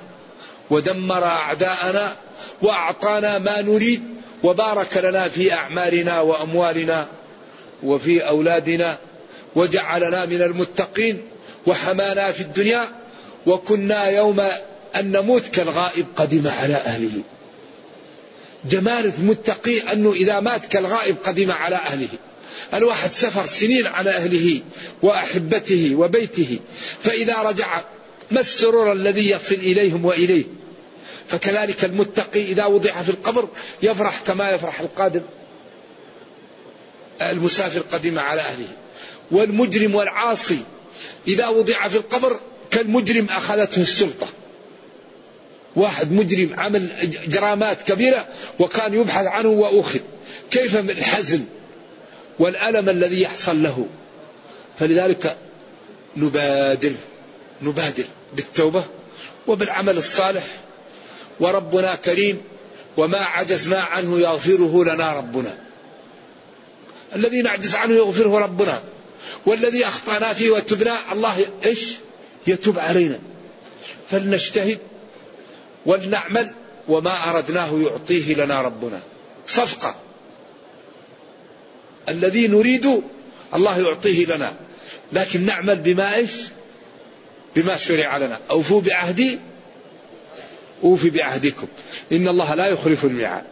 ودمر 0.70 1.24
أعداءنا 1.24 2.16
وأعطانا 2.62 3.38
ما 3.38 3.62
نريد 3.62 4.02
وبارك 4.42 4.96
لنا 4.96 5.28
في 5.28 5.52
أعمارنا 5.52 6.20
وأموالنا 6.20 7.08
وفي 7.82 8.28
أولادنا 8.28 8.98
وجعلنا 9.54 10.26
من 10.26 10.42
المتقين. 10.42 11.22
وحمانا 11.66 12.32
في 12.32 12.40
الدنيا 12.40 12.88
وكنا 13.46 14.04
يوم 14.04 14.40
أن 14.96 15.12
نموت 15.12 15.46
كالغائب 15.46 16.06
قدم 16.16 16.48
على 16.48 16.74
أهله. 16.74 17.22
جمال 18.64 19.12
المتقي 19.18 19.92
أنه 19.92 20.12
إذا 20.12 20.40
مات 20.40 20.66
كالغائب 20.66 21.16
قدم 21.24 21.50
على 21.50 21.76
أهله. 21.76 22.08
الواحد 22.74 23.12
سفر 23.12 23.46
سنين 23.46 23.86
على 23.86 24.10
أهله 24.10 24.62
وأحبته 25.02 25.94
وبيته 25.94 26.58
فإذا 27.02 27.42
رجع 27.42 27.84
ما 28.30 28.40
السرور 28.40 28.92
الذي 28.92 29.30
يصل 29.30 29.54
إليهم 29.54 30.04
وإليه؟ 30.04 30.44
فكذلك 31.28 31.84
المتقي 31.84 32.42
إذا 32.42 32.64
وضع 32.64 33.02
في 33.02 33.08
القبر 33.08 33.48
يفرح 33.82 34.20
كما 34.26 34.50
يفرح 34.50 34.80
القادم 34.80 35.22
المسافر 37.22 37.80
قدم 37.92 38.18
على 38.18 38.40
أهله. 38.40 38.68
والمجرم 39.30 39.94
والعاصي 39.94 40.58
إذا 41.28 41.48
وضع 41.48 41.88
في 41.88 41.96
القبر 41.96 42.40
كالمجرم 42.70 43.26
أخذته 43.26 43.82
السلطة. 43.82 44.26
واحد 45.76 46.12
مجرم 46.12 46.60
عمل 46.60 47.10
جرامات 47.26 47.82
كبيرة 47.82 48.28
وكان 48.58 48.94
يبحث 48.94 49.26
عنه 49.26 49.48
وأخذ. 49.48 49.98
كيف 50.50 50.76
من 50.76 50.90
الحزن 50.90 51.44
والألم 52.38 52.88
الذي 52.88 53.22
يحصل 53.22 53.62
له. 53.62 53.86
فلذلك 54.78 55.36
نبادر 56.16 56.92
نبادر 57.62 58.04
بالتوبة 58.36 58.84
وبالعمل 59.46 59.96
الصالح. 59.98 60.44
وربنا 61.40 61.94
كريم 61.94 62.40
وما 62.96 63.18
عجزنا 63.18 63.80
عنه 63.80 64.20
يغفره 64.20 64.84
لنا 64.84 65.12
ربنا. 65.12 65.58
الذي 67.14 67.42
نعجز 67.42 67.74
عنه 67.74 67.94
يغفره 67.94 68.38
ربنا. 68.38 68.82
والذي 69.46 69.86
أخطأنا 69.86 70.32
فيه 70.32 70.50
وتبنا 70.50 71.12
الله 71.12 71.46
إيش؟ 71.64 71.94
يتوب 72.46 72.78
علينا. 72.78 73.18
فلنجتهد 74.10 74.78
ولنعمل 75.86 76.52
وما 76.88 77.30
أردناه 77.30 77.82
يعطيه 77.82 78.34
لنا 78.34 78.62
ربنا. 78.62 79.00
صفقة. 79.46 79.96
الذي 82.08 82.48
نريد 82.48 83.02
الله 83.54 83.78
يعطيه 83.78 84.26
لنا. 84.26 84.54
لكن 85.12 85.46
نعمل 85.46 85.76
بما 85.76 86.14
إيش؟ 86.14 86.32
بما 87.56 87.76
شرع 87.76 88.16
لنا. 88.16 88.38
أوفوا 88.50 88.80
بعهدي 88.80 89.38
أوفي 90.84 91.10
بعهدكم. 91.10 91.66
إن 92.12 92.28
الله 92.28 92.54
لا 92.54 92.66
يخلف 92.66 93.04
الميعاد. 93.04 93.44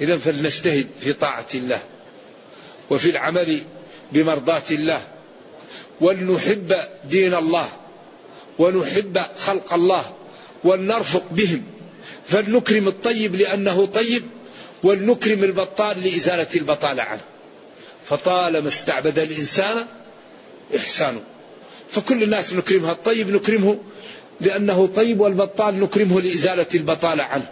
اذا 0.00 0.18
فلنجتهد 0.18 0.86
في 1.00 1.12
طاعة 1.12 1.46
الله. 1.54 1.82
وفي 2.90 3.10
العمل 3.10 3.60
بمرضاة 4.14 4.62
الله. 4.70 5.00
ولنحب 6.00 6.74
دين 7.04 7.34
الله 7.34 7.68
ونحب 8.58 9.18
خلق 9.38 9.74
الله 9.74 10.12
ولنرفق 10.64 11.24
بهم. 11.30 11.62
فلنكرم 12.26 12.88
الطيب 12.88 13.34
لأنه 13.34 13.86
طيب 13.86 14.22
ولنكرم 14.82 15.44
البطال 15.44 16.02
لإزالة 16.02 16.46
البطاله 16.56 17.02
عنه. 17.02 17.20
فطالما 18.08 18.68
استعبد 18.68 19.18
الإنسان 19.18 19.86
إحسانه. 20.76 21.20
فكل 21.90 22.22
الناس 22.22 22.52
نكرمها 22.52 22.92
الطيب 22.92 23.30
نكرمه 23.30 23.78
لأنه 24.40 24.86
طيب 24.86 25.20
والبطال 25.20 25.80
نكرمه 25.80 26.20
لإزالة 26.20 26.66
البطالة 26.74 27.22
عنه. 27.22 27.46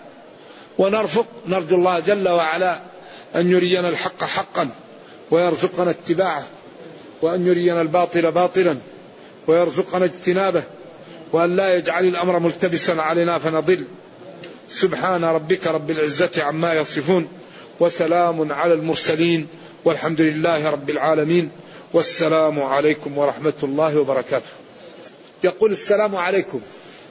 ونرفق 0.78 1.26
نرجو 1.46 1.76
الله 1.76 2.00
جل 2.00 2.28
وعلا 2.28 2.82
أن 3.34 3.50
يرينا 3.50 3.88
الحق 3.88 4.24
حقا. 4.24 4.68
ويرزقنا 5.33 5.91
اتباعه 5.91 6.47
وأن 7.22 7.47
يرينا 7.47 7.83
الباطل 7.83 8.33
باطلا 8.33 8.76
ويرزقنا 9.47 10.05
اجتنابه 10.05 10.62
وأن 11.33 11.57
لا 11.57 11.74
يجعل 11.74 12.05
الأمر 12.05 12.39
ملتبسا 12.39 12.93
علينا 12.93 13.39
فنضل. 13.39 13.85
سبحان 14.70 15.24
ربك 15.24 15.66
رب 15.66 15.91
العزة 15.91 16.43
عما 16.43 16.74
يصفون 16.74 17.28
وسلام 17.80 18.53
على 18.53 18.74
المرسلين 18.74 19.47
والحمد 19.85 20.20
لله 20.20 20.70
رب 20.70 20.91
العالمين 20.91 21.51
والسلام 21.93 22.62
عليكم 22.62 23.18
ورحمة 23.18 23.53
الله 23.62 23.99
وبركاته. 24.01 24.53
يقول 25.45 25.72
السلام 25.72 26.16
عليكم. 26.16 26.61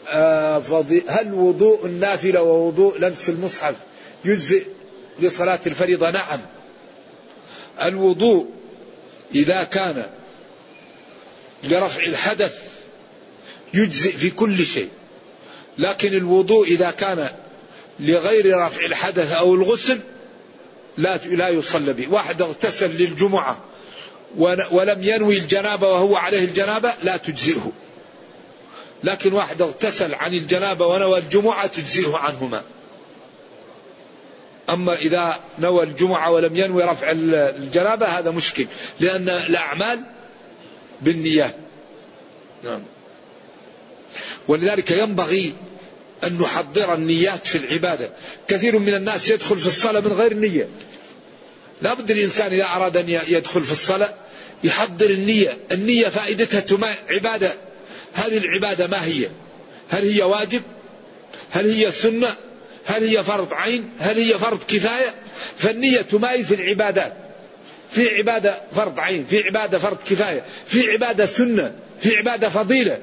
آه 0.07 0.83
هل 1.07 1.33
وضوء 1.33 1.85
النافلة 1.85 2.41
ووضوء 2.41 2.99
لمس 2.99 3.29
المصحف 3.29 3.75
يجزئ 4.25 4.65
لصلاة 5.19 5.59
الفريضة؟ 5.67 6.11
نعم. 6.11 6.39
الوضوء 7.83 8.47
إذا 9.35 9.63
كان 9.63 10.05
لرفع 11.63 12.03
الحدث 12.03 12.59
يجزئ 13.73 14.11
في 14.11 14.29
كل 14.29 14.65
شيء. 14.65 14.89
لكن 15.77 16.13
الوضوء 16.13 16.67
إذا 16.67 16.91
كان 16.91 17.29
لغير 17.99 18.57
رفع 18.57 18.85
الحدث 18.85 19.31
أو 19.31 19.55
الغسل 19.55 19.99
لا 20.97 21.17
لا 21.17 21.49
يصلى 21.49 21.93
به. 21.93 22.07
واحد 22.07 22.41
اغتسل 22.41 22.91
للجمعة 22.91 23.63
ولم 24.71 25.03
ينوي 25.03 25.37
الجنابة 25.37 25.89
وهو 25.89 26.15
عليه 26.15 26.43
الجنابة 26.43 26.93
لا 27.03 27.17
تجزئه. 27.17 27.71
لكن 29.03 29.33
واحد 29.33 29.61
اغتسل 29.61 30.13
عن 30.13 30.33
الجنابة 30.33 30.87
ونوى 30.87 31.17
الجمعة 31.19 31.67
تجزئه 31.67 32.17
عنهما. 32.17 32.63
أما 34.71 34.95
إذا 34.95 35.39
نوى 35.59 35.83
الجمعة 35.83 36.31
ولم 36.31 36.55
ينوي 36.55 36.83
رفع 36.83 37.11
الجنابة 37.11 38.05
هذا 38.05 38.31
مشكل. 38.31 38.67
لأن 38.99 39.29
الأعمال 39.29 40.03
بالنيات. 41.01 41.55
نعم. 42.63 42.83
ولذلك 44.47 44.91
ينبغي 44.91 45.53
أن 46.23 46.37
نحضر 46.37 46.93
النيات 46.93 47.45
في 47.47 47.57
العبادة. 47.57 48.09
كثير 48.47 48.79
من 48.79 48.93
الناس 48.93 49.29
يدخل 49.29 49.57
في 49.57 49.67
الصلاة 49.67 49.99
من 49.99 50.13
غير 50.13 50.33
نية. 50.33 50.67
لا 51.81 51.93
بد 51.93 52.11
الإنسان 52.11 52.53
إذا 52.53 52.65
أراد 52.65 52.97
أن 52.97 53.09
يدخل 53.09 53.63
في 53.63 53.71
الصلاة 53.71 54.13
يحضر 54.63 55.09
النية. 55.09 55.57
النية 55.71 56.07
فائدتها 56.07 56.63
عبادة. 57.09 57.53
هذه 58.13 58.37
العبادة 58.37 58.87
ما 58.87 59.05
هي؟ 59.05 59.29
هل 59.89 60.11
هي 60.11 60.21
واجب؟ 60.21 60.61
هل 61.51 61.71
هي 61.71 61.91
سنة؟ 61.91 62.35
هل 62.85 63.03
هي 63.03 63.23
فرض 63.23 63.53
عين؟ 63.53 63.89
هل 63.99 64.17
هي 64.17 64.37
فرض 64.37 64.59
كفاية؟ 64.67 65.15
فالنية 65.57 66.01
تمايز 66.01 66.53
العبادات. 66.53 67.13
في 67.91 68.09
عبادة 68.09 68.61
فرض 68.75 68.99
عين 68.99 69.25
في 69.25 69.43
عبادة 69.43 69.79
فرض 69.79 69.97
كفاية 70.09 70.43
في 70.67 70.91
عبادة 70.91 71.25
سنة 71.25 71.75
في 71.99 72.17
عبادة 72.17 72.49
فضيلة. 72.49 72.99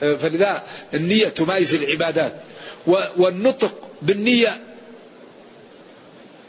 فلذا 0.00 0.62
النية 0.94 1.28
تمايز 1.28 1.74
العبادات. 1.74 2.32
والنطق 3.16 3.88
بالنية 4.02 4.60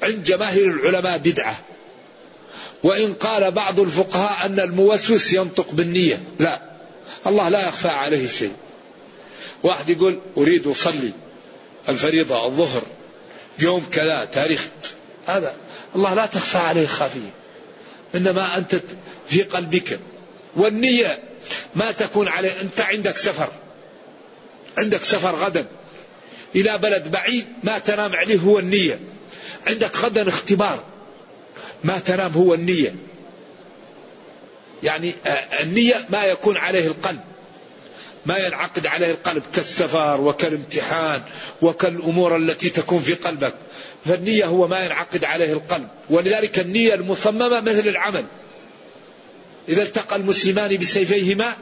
عند 0.04 0.24
جماهير 0.24 0.66
العلماء 0.66 1.18
بدعة. 1.18 1.60
وإن 2.84 3.14
قال 3.14 3.52
بعض 3.52 3.80
الفقهاء 3.80 4.46
أن 4.46 4.60
الموسوس 4.60 5.34
ينطق 5.34 5.72
بالنية. 5.72 6.24
لا. 6.40 6.62
الله 7.28 7.50
لا 7.50 7.68
يخفى 7.68 7.88
عليه 7.88 8.28
شيء. 8.28 8.54
واحد 9.64 9.90
يقول 9.90 10.20
أريد 10.38 10.68
أصلي. 10.68 11.12
الفريضة 11.90 12.46
الظهر 12.46 12.84
يوم 13.60 13.86
كذا 13.92 14.26
تاريخ. 14.26 14.68
هذا 15.28 15.56
الله 15.96 16.14
لا 16.14 16.26
تخفى 16.26 16.58
عليه 16.58 16.88
خافية 16.88 17.30
إنما 18.16 18.58
أنت 18.58 18.82
في 19.28 19.44
قلبك. 19.44 20.00
والنية 20.56 21.20
ما 21.76 21.92
تكون 21.92 22.28
عليه. 22.28 22.62
أنت 22.62 22.82
عندك 22.82 23.18
سفر. 23.18 23.52
عندك 24.78 25.04
سفر 25.04 25.36
غدا. 25.36 25.68
إلى 26.56 26.78
بلد 26.78 27.12
بعيد 27.12 27.46
ما 27.64 27.80
تنام 27.80 28.16
عليه 28.16 28.38
هو 28.40 28.60
النية. 28.60 29.00
عندك 29.68 29.98
غدا 29.98 30.30
اختبار 30.30 30.84
ما 31.84 32.00
تنام 32.00 32.32
هو 32.32 32.54
النية. 32.54 32.96
يعني 34.84 35.14
آه، 35.26 35.62
النية 35.64 36.06
ما 36.10 36.24
يكون 36.24 36.58
عليه 36.58 36.88
القلب. 36.88 37.20
ما 38.26 38.38
ينعقد 38.38 38.88
عليه 38.88 39.12
القلب 39.12 39.44
كالسفر 39.56 40.22
وكالامتحان 40.22 41.22
وكالأمور 41.62 42.38
التي 42.38 42.70
تكون 42.70 43.00
في 43.00 43.14
قلبك. 43.14 43.54
فالنية 44.06 44.46
هو 44.46 44.68
ما 44.68 44.86
ينعقد 44.86 45.24
عليه 45.24 45.54
القلب. 45.54 45.88
ولذلك 46.10 46.60
النية 46.60 46.94
المصممة 46.94 47.62
مثل 47.62 47.88
العمل. 47.88 48.26
إذا 49.70 49.82
التقى 49.82 50.16
المسلمان 50.16 50.78
بسيفيهما 50.78 51.54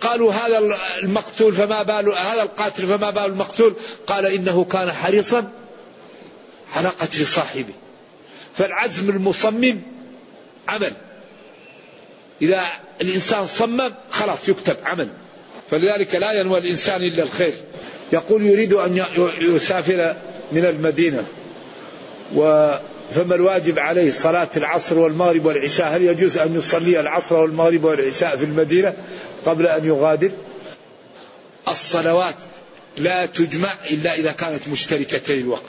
قالوا 0.00 0.32
هذا 0.32 0.58
المقتول 1.02 1.52
فما 1.54 1.82
بال 1.82 2.08
هذا 2.08 2.42
القاتل 2.42 2.86
فما 2.86 3.10
بال 3.10 3.26
المقتول؟ 3.26 3.74
قال 4.06 4.26
إنه 4.26 4.64
كان 4.64 4.92
حريصا 4.92 5.52
على 6.76 6.88
قتل 6.88 7.26
صاحبه. 7.26 7.74
فالعزم 8.56 9.10
المصمم 9.10 9.80
عمل. 10.68 10.92
إذا 12.42 12.64
الإنسان 13.00 13.46
صمم 13.46 13.92
خلاص 14.10 14.48
يكتب 14.48 14.76
عمل. 14.84 15.08
فلذلك 15.70 16.14
لا 16.14 16.32
ينوى 16.32 16.58
الإنسان 16.58 17.02
إلا 17.02 17.22
الخير. 17.22 17.54
يقول 18.12 18.42
يريد 18.42 18.72
أن 18.72 19.04
يسافر 19.40 20.16
من 20.52 20.64
المدينة. 20.66 21.24
و 22.34 22.72
فما 23.14 23.34
الواجب 23.34 23.78
عليه 23.78 24.10
صلاة 24.12 24.48
العصر 24.56 24.98
والمغرب 24.98 25.44
والعشاء؟ 25.44 25.96
هل 25.96 26.02
يجوز 26.02 26.38
أن 26.38 26.56
يصلي 26.56 27.00
العصر 27.00 27.36
والمغرب 27.36 27.84
والعشاء 27.84 28.36
في 28.36 28.44
المدينة 28.44 28.94
قبل 29.44 29.66
أن 29.66 29.84
يغادر؟ 29.84 30.30
الصلوات 31.68 32.34
لا 32.96 33.26
تجمع 33.26 33.74
إلا 33.90 34.14
إذا 34.14 34.32
كانت 34.32 34.68
مشتركتي 34.68 35.40
الوقت 35.40 35.62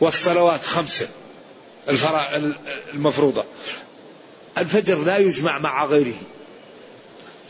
والصلوات 0.00 0.64
خمسة 0.64 1.08
المفروضة. 2.94 3.44
الفجر 4.58 4.98
لا 4.98 5.18
يجمع 5.18 5.58
مع 5.58 5.84
غيره 5.84 6.20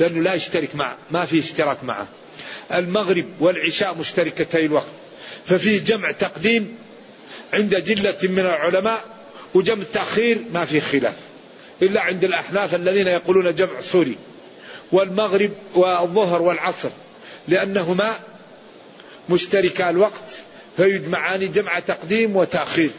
لأنه 0.01 0.23
لا 0.23 0.35
يشترك 0.35 0.75
مع 0.75 0.97
ما 1.11 1.27
في 1.27 1.39
اشتراك 1.39 1.85
معه. 1.85 2.07
المغرب 2.75 3.27
والعشاء 3.41 3.95
مشتركتي 3.95 4.67
الوقت 4.67 4.87
ففي 5.47 5.79
جمع 5.79 6.11
تقديم 6.11 6.77
عند 7.53 7.77
جلة 7.77 8.17
من 8.23 8.39
العلماء 8.39 9.05
وجمع 9.55 9.83
تأخير 9.93 10.41
ما 10.53 10.65
في 10.65 10.81
خلاف 10.81 11.15
إلا 11.83 12.01
عند 12.01 12.25
الأحناف 12.25 12.75
الذين 12.75 13.07
يقولون 13.07 13.55
جمع 13.55 13.81
سوري 13.81 14.17
والمغرب 14.93 15.53
والظهر 15.75 16.43
والعصر 16.43 16.91
لأنهما 17.49 18.13
مشتركا 19.29 19.91
الوقت 19.91 20.31
فيجمعان 20.77 21.53
جمع 21.53 21.79
تقديم 21.79 22.37
وتأخير. 22.37 22.91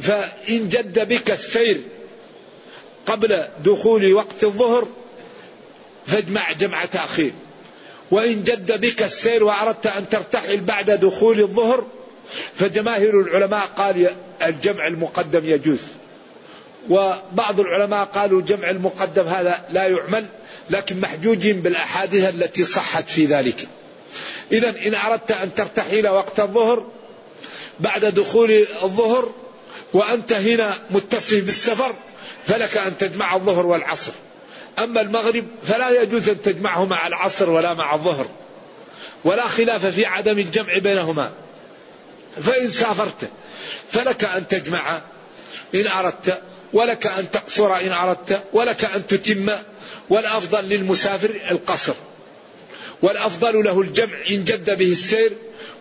فإن 0.00 0.68
جد 0.68 1.08
بك 1.08 1.30
السير 1.30 1.82
قبل 3.06 3.48
دخول 3.64 4.12
وقت 4.14 4.44
الظهر 4.44 4.88
فاجمع 6.06 6.52
جمع 6.52 6.84
تأخير. 6.84 7.32
وإن 8.10 8.42
جد 8.42 8.80
بك 8.80 9.02
السير 9.02 9.44
وأردت 9.44 9.86
أن 9.86 10.08
ترتحل 10.08 10.60
بعد 10.60 10.90
دخول 10.90 11.40
الظهر 11.40 11.86
فجماهير 12.54 13.20
العلماء 13.20 13.66
قال 13.76 14.16
الجمع 14.42 14.86
المقدم 14.86 15.44
يجوز. 15.44 15.78
وبعض 16.90 17.60
العلماء 17.60 18.04
قالوا 18.04 18.42
جمع 18.42 18.70
المقدم 18.70 19.26
هذا 19.26 19.64
لا 19.70 19.86
يعمل 19.86 20.26
لكن 20.70 21.00
محجوج 21.00 21.48
بالأحاديث 21.48 22.34
التي 22.34 22.64
صحت 22.64 23.08
في 23.08 23.26
ذلك. 23.26 23.68
إذا 24.52 24.68
إن 24.68 24.94
أردت 24.94 25.30
أن 25.30 25.54
ترتحل 25.54 26.08
وقت 26.08 26.40
الظهر 26.40 26.86
بعد 27.80 28.04
دخول 28.04 28.66
الظهر 28.82 29.32
وأنت 29.92 30.32
هنا 30.32 30.78
متصف 30.90 31.44
بالسفر 31.44 31.94
فلك 32.46 32.76
أن 32.76 32.98
تجمع 32.98 33.36
الظهر 33.36 33.66
والعصر. 33.66 34.12
أما 34.78 35.00
المغرب 35.00 35.46
فلا 35.64 36.02
يجوز 36.02 36.28
أن 36.28 36.42
تجمعه 36.42 36.84
مع 36.84 37.06
العصر 37.06 37.50
ولا 37.50 37.74
مع 37.74 37.94
الظهر. 37.94 38.26
ولا 39.24 39.48
خلاف 39.48 39.86
في 39.86 40.06
عدم 40.06 40.38
الجمع 40.38 40.78
بينهما. 40.78 41.32
فإن 42.42 42.70
سافرت 42.70 43.30
فلك 43.90 44.24
أن 44.24 44.48
تجمع 44.48 45.00
إن 45.74 45.86
أردت 45.86 46.42
ولك 46.72 47.06
أن 47.06 47.30
تقصر 47.30 47.76
إن 47.76 47.92
أردت 47.92 48.42
ولك 48.52 48.84
أن 48.84 49.06
تتم. 49.06 49.50
والأفضل 50.08 50.64
للمسافر 50.64 51.30
القصر. 51.50 51.94
والأفضل 53.02 53.64
له 53.64 53.80
الجمع 53.80 54.16
إن 54.30 54.44
جد 54.44 54.78
به 54.78 54.92
السير 54.92 55.32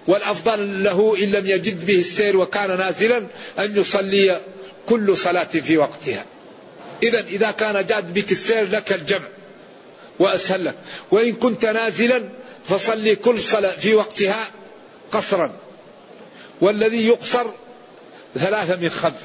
والأفضل 0.08 0.84
له 0.84 1.16
إن 1.24 1.32
لم 1.32 1.50
يجد 1.50 1.86
به 1.86 2.00
السير 2.00 2.38
وكان 2.38 2.78
نازلا 2.78 3.18
أن 3.60 3.78
يصلي 3.78 4.42
كل 4.86 5.18
صلاة 5.18 5.44
في 5.44 5.78
وقتها. 5.78 6.26
إذا 7.04 7.20
إذا 7.20 7.52
كان 7.52 7.86
جاد 7.86 8.14
بك 8.14 8.32
السير 8.32 8.70
لك 8.70 8.94
الجمع. 8.94 9.28
وأسهل 10.20 10.66
لك. 10.66 10.76
وإن 11.12 11.34
كنت 11.34 11.66
نازلا 11.66 12.30
فصلي 12.70 13.16
كل 13.16 13.42
صلاة 13.42 13.72
في 13.72 13.94
وقتها 13.94 14.48
قصرا. 15.12 15.52
والذي 16.62 17.08
يقصر 17.08 17.46
ثلاثة 18.36 18.76
من 18.76 18.90
خمس. 18.90 19.22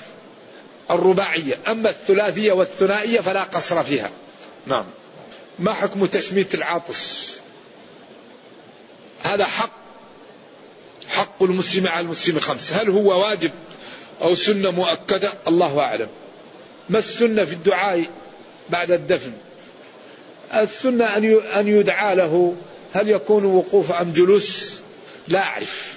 الرباعية. 0.91 1.59
أما 1.69 1.91
الثلاثية 1.91 2.53
والثنائية 2.53 3.21
فلا 3.21 3.43
قصر 3.43 3.85
فيها. 3.85 4.11
نعم. 4.67 4.85
ما 5.59 5.73
حكم 5.73 6.07
تشميت 6.07 6.55
العاطس؟ 6.55 7.31
هذا 9.23 9.45
حق. 9.45 9.81
حق 11.09 11.43
المسلم 11.43 11.89
على 11.89 12.05
المسلم 12.05 12.39
خمس. 12.39 12.73
هل 12.73 12.91
هو 12.91 13.23
واجب 13.23 13.51
أو 14.23 14.35
سنة 14.35 14.71
مؤكدة؟ 14.71 15.33
الله 15.49 15.81
أعلم. 15.81 16.09
ما 16.91 16.99
السنة 16.99 17.45
في 17.45 17.53
الدعاء 17.53 18.05
بعد 18.71 18.91
الدفن؟ 18.91 19.33
السنة 20.55 21.05
أن 21.61 21.69
يدعى 21.69 22.15
له 22.15 22.55
هل 22.93 23.09
يكون 23.09 23.45
وقوف 23.45 23.93
أم 23.93 24.13
جلوس؟ 24.13 24.81
لا 25.29 25.43
أعرف. 25.43 25.95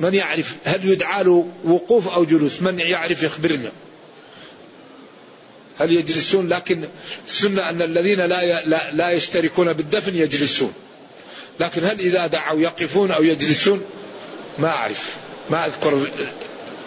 من 0.00 0.14
يعرف؟ 0.14 0.56
هل 0.64 0.88
يدعى 0.88 1.24
له 1.24 1.48
وقوف 1.64 2.08
أو 2.08 2.24
جلوس؟ 2.24 2.62
من 2.62 2.78
يعرف؟ 2.78 3.22
يخبرنا. 3.22 3.72
هل 5.80 5.92
يجلسون؟ 5.92 6.48
لكن 6.48 6.84
السنة 7.26 7.70
أن 7.70 7.82
الذين 7.82 8.18
لا 8.18 8.64
لا, 8.64 8.90
لا 8.92 9.10
يشتركون 9.10 9.72
بالدفن 9.72 10.16
يجلسون. 10.16 10.72
لكن 11.60 11.84
هل 11.84 12.00
إذا 12.00 12.26
دعوا 12.26 12.60
يقفون 12.60 13.10
أو 13.10 13.22
يجلسون؟ 13.22 13.82
ما 14.58 14.68
أعرف. 14.68 15.16
ما 15.50 15.66
أذكر 15.66 16.08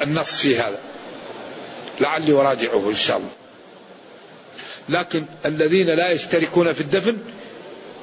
النص 0.02 0.39
في 0.39 0.58
هذا. 0.58 0.93
لعلي 2.00 2.34
أراجعه 2.34 2.89
إن 2.89 2.96
شاء 2.96 3.18
الله. 3.18 3.30
لكن 4.89 5.26
الذين 5.46 5.88
لا 5.98 6.12
يشتركون 6.12 6.74
في 6.74 6.82
الدفن 6.82 7.18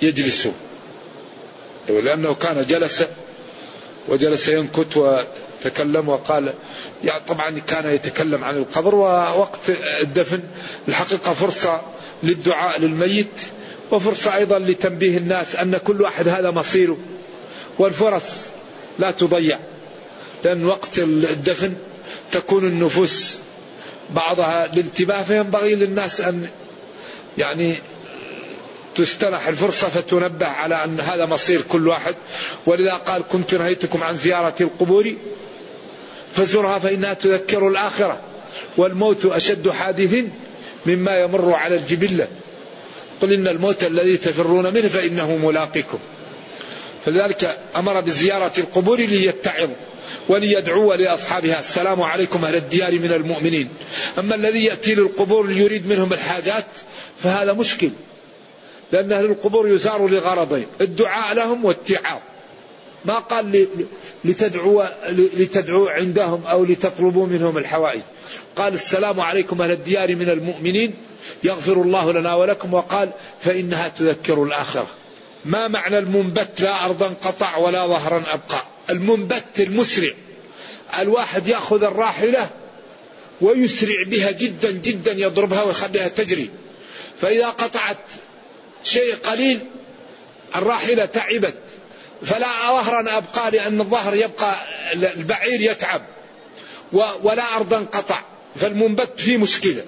يجلسون. 0.03 0.55
لأنه 1.89 2.35
كان 2.35 2.67
جلس 2.67 3.05
وجلس 4.09 4.49
ينكت 4.49 4.97
وتكلم 4.97 6.09
وقال 6.09 6.55
يعني 7.05 7.21
طبعا 7.29 7.59
كان 7.59 7.87
يتكلم 7.95 8.45
عن 8.45 8.57
القبر 8.57 8.95
ووقت 8.95 9.61
الدفن 10.01 10.43
الحقيقة 10.89 11.35
فرصة 11.35 11.81
للدعاء 12.23 12.81
للميت 12.81 13.41
وفرصة 13.91 14.37
أيضا 14.37 14.59
لتنبيه 14.59 15.19
الناس 15.19 15.57
أن 15.57 15.77
كل 15.77 16.03
واحد 16.03 16.29
هذا 16.29 16.51
مصيره 16.51 16.99
والفرص 17.79 18.25
لا 18.99 19.11
تضيع. 19.11 19.59
لأن 20.45 20.65
وقت 20.65 20.99
الدفن 20.99 21.75
تكون 22.33 22.65
النفوس 22.65 23.39
بعضها 24.15 24.67
الانتباه 24.67 25.23
فينبغي 25.23 25.75
للناس 25.75 26.21
أن 26.21 26.49
يعني 27.39 27.77
تستنح 28.97 29.49
الفرصة 29.49 29.89
فتنبه 29.89 30.47
على 30.47 30.85
أن 30.85 31.01
هذا 31.01 31.27
مصير 31.27 31.63
كل 31.63 31.89
واحد. 31.89 32.15
ولذا 32.67 32.93
قال 32.93 33.23
كنت 33.33 33.55
نهيتكم 33.55 34.03
عن 34.03 34.17
زيارة 34.17 34.55
القبور 34.61 35.17
فزرها 36.33 36.79
فإنها 36.79 37.15
تذكر 37.15 37.69
الآخرة 37.69 38.21
والموت 38.77 39.27
أشد 39.27 39.69
حادث 39.69 40.25
مما 40.87 41.19
يمر 41.19 41.55
على 41.55 41.75
الجبلة. 41.75 42.29
قل 43.23 43.33
إن 43.35 43.49
الموت 43.49 43.85
الذي 43.85 44.17
تفرون 44.17 44.75
منه 44.75 44.89
فإنه 44.89 45.37
ملاقكم 45.37 45.99
فلذلك 47.07 47.59
أمر 47.77 48.01
بزيارة 48.01 48.53
القبور 48.59 49.01
ليتعظوا. 49.01 49.75
وليدعوا 50.31 50.97
لأصحابها 50.97 51.61
السلام 51.61 52.03
عليكم 52.03 52.45
أهل 52.45 52.57
الديار 52.57 52.99
من 52.99 53.13
المؤمنين 53.13 53.69
أما 54.19 54.35
الذي 54.35 54.65
يأتي 54.65 54.95
للقبور 54.95 55.47
ليريد 55.47 55.87
منهم 55.87 56.13
الحاجات 56.13 56.67
فهذا 57.23 57.53
مشكل 57.53 57.91
لأن 58.93 59.13
أهل 59.13 59.25
القبور 59.25 59.69
يزار 59.69 60.09
لغرضين 60.09 60.67
الدعاء 60.81 61.35
لهم 61.35 61.65
والتعاظ 61.65 62.21
ما 63.05 63.19
قال 63.19 63.67
لتدعوا 64.25 64.85
لتدعوا 65.13 65.91
عندهم 65.91 66.47
أو 66.47 66.65
لتطلبوا 66.65 67.27
منهم 67.27 67.59
الحوائج. 67.59 68.01
قال 68.57 68.75
السلام 68.75 69.21
عليكم 69.21 69.63
أهل 69.63 69.71
الديار 69.71 70.17
من 70.17 70.31
المؤمنين 70.31 70.95
يغفر 71.45 71.73
الله 71.73 72.13
لنا 72.13 72.35
ولكم 72.35 72.75
وقال 72.75 73.11
فإنها 73.41 73.89
تذكر 73.89 74.43
الآخرة. 74.43 74.87
ما 75.45 75.69
معنى 75.69 75.99
المنبت 75.99 76.61
لا 76.61 76.85
أرضا 76.85 77.07
قطع 77.07 77.57
ولا 77.57 77.87
ظهرا 77.87 78.19
أبقى. 78.19 78.70
المنبت 78.91 79.61
المسرع. 79.61 80.13
الواحد 80.99 81.49
يأخذ 81.49 81.83
الراحلة 81.83 82.51
ويسرع 83.41 84.05
بها 84.07 84.31
جدا 84.31 84.71
جدا 84.71 85.13
يضربها 85.13 85.63
ويخليها 85.63 86.09
تجري. 86.09 86.51
فإذا 87.21 87.47
قطعت 87.47 87.97
شيء 88.85 89.15
قليل 89.15 89.61
الراحلة 90.57 91.05
تعبت. 91.05 91.55
فلا 92.23 92.47
ظهرا 92.47 93.17
أبقى 93.17 93.51
لأن 93.51 93.81
الظهر 93.81 94.15
يبقى 94.15 94.55
البعير 94.93 95.61
يتعب. 95.61 96.03
ولا 97.23 97.57
أرضا 97.57 97.79
قطع 97.79 98.23
فالمنبت 98.57 99.11
فيه 99.17 99.37
مشكلة. 99.37 99.85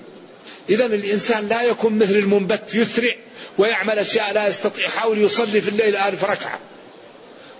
إذا 0.69 0.87
الإنسان 0.87 1.49
لا 1.49 1.63
يكون 1.63 1.99
مثل 1.99 2.15
المنبت 2.17 2.75
يسرع 2.75 3.15
ويعمل 3.59 3.99
أشياء 3.99 4.33
لا 4.33 4.49
يستطيع 4.49 4.87
يحاول 4.87 5.19
يصلي 5.23 5.61
في 5.61 5.69
الليل 5.69 5.97
ألف 5.97 6.25
ركعة. 6.25 6.59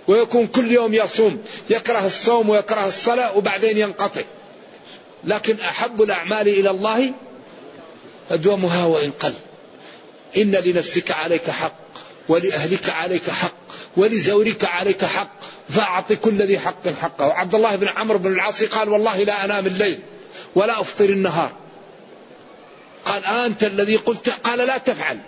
ويكون 0.07 0.47
كل 0.47 0.71
يوم 0.71 0.93
يصوم 0.93 1.43
يكره 1.69 2.05
الصوم 2.05 2.49
ويكره 2.49 2.87
الصلاة 2.87 3.37
وبعدين 3.37 3.77
ينقطع. 3.77 4.21
لكن 5.23 5.59
أحب 5.59 6.01
الأعمال 6.01 6.47
إلى 6.47 6.69
الله 6.69 7.13
أدومها 8.31 8.85
وإن 8.85 9.11
قل. 9.11 9.33
إن 10.37 10.51
لنفسك 10.51 11.11
عليك 11.11 11.49
حق 11.49 11.75
ولأهلك 12.29 12.89
عليك 12.89 13.29
حق 13.29 13.53
ولزورك 13.97 14.65
عليك 14.65 15.05
حق 15.05 15.31
فأعط 15.69 16.13
كل 16.13 16.47
ذي 16.47 16.59
حق 16.59 16.87
حقه. 16.87 17.27
وعبد 17.27 17.55
الله 17.55 17.75
بن 17.75 17.87
عمرو 17.87 18.17
بن 18.17 18.33
العاص 18.33 18.63
قال 18.63 18.89
والله 18.89 19.23
لا 19.23 19.45
أنام 19.45 19.67
الليل 19.67 19.99
ولا 20.55 20.81
أفطر 20.81 21.05
النهار. 21.05 21.51
قال 23.05 23.25
أنت 23.25 23.63
الذي 23.63 23.95
قلت 23.95 24.29
قال 24.29 24.59
لا 24.59 24.77
تفعل. 24.77 25.19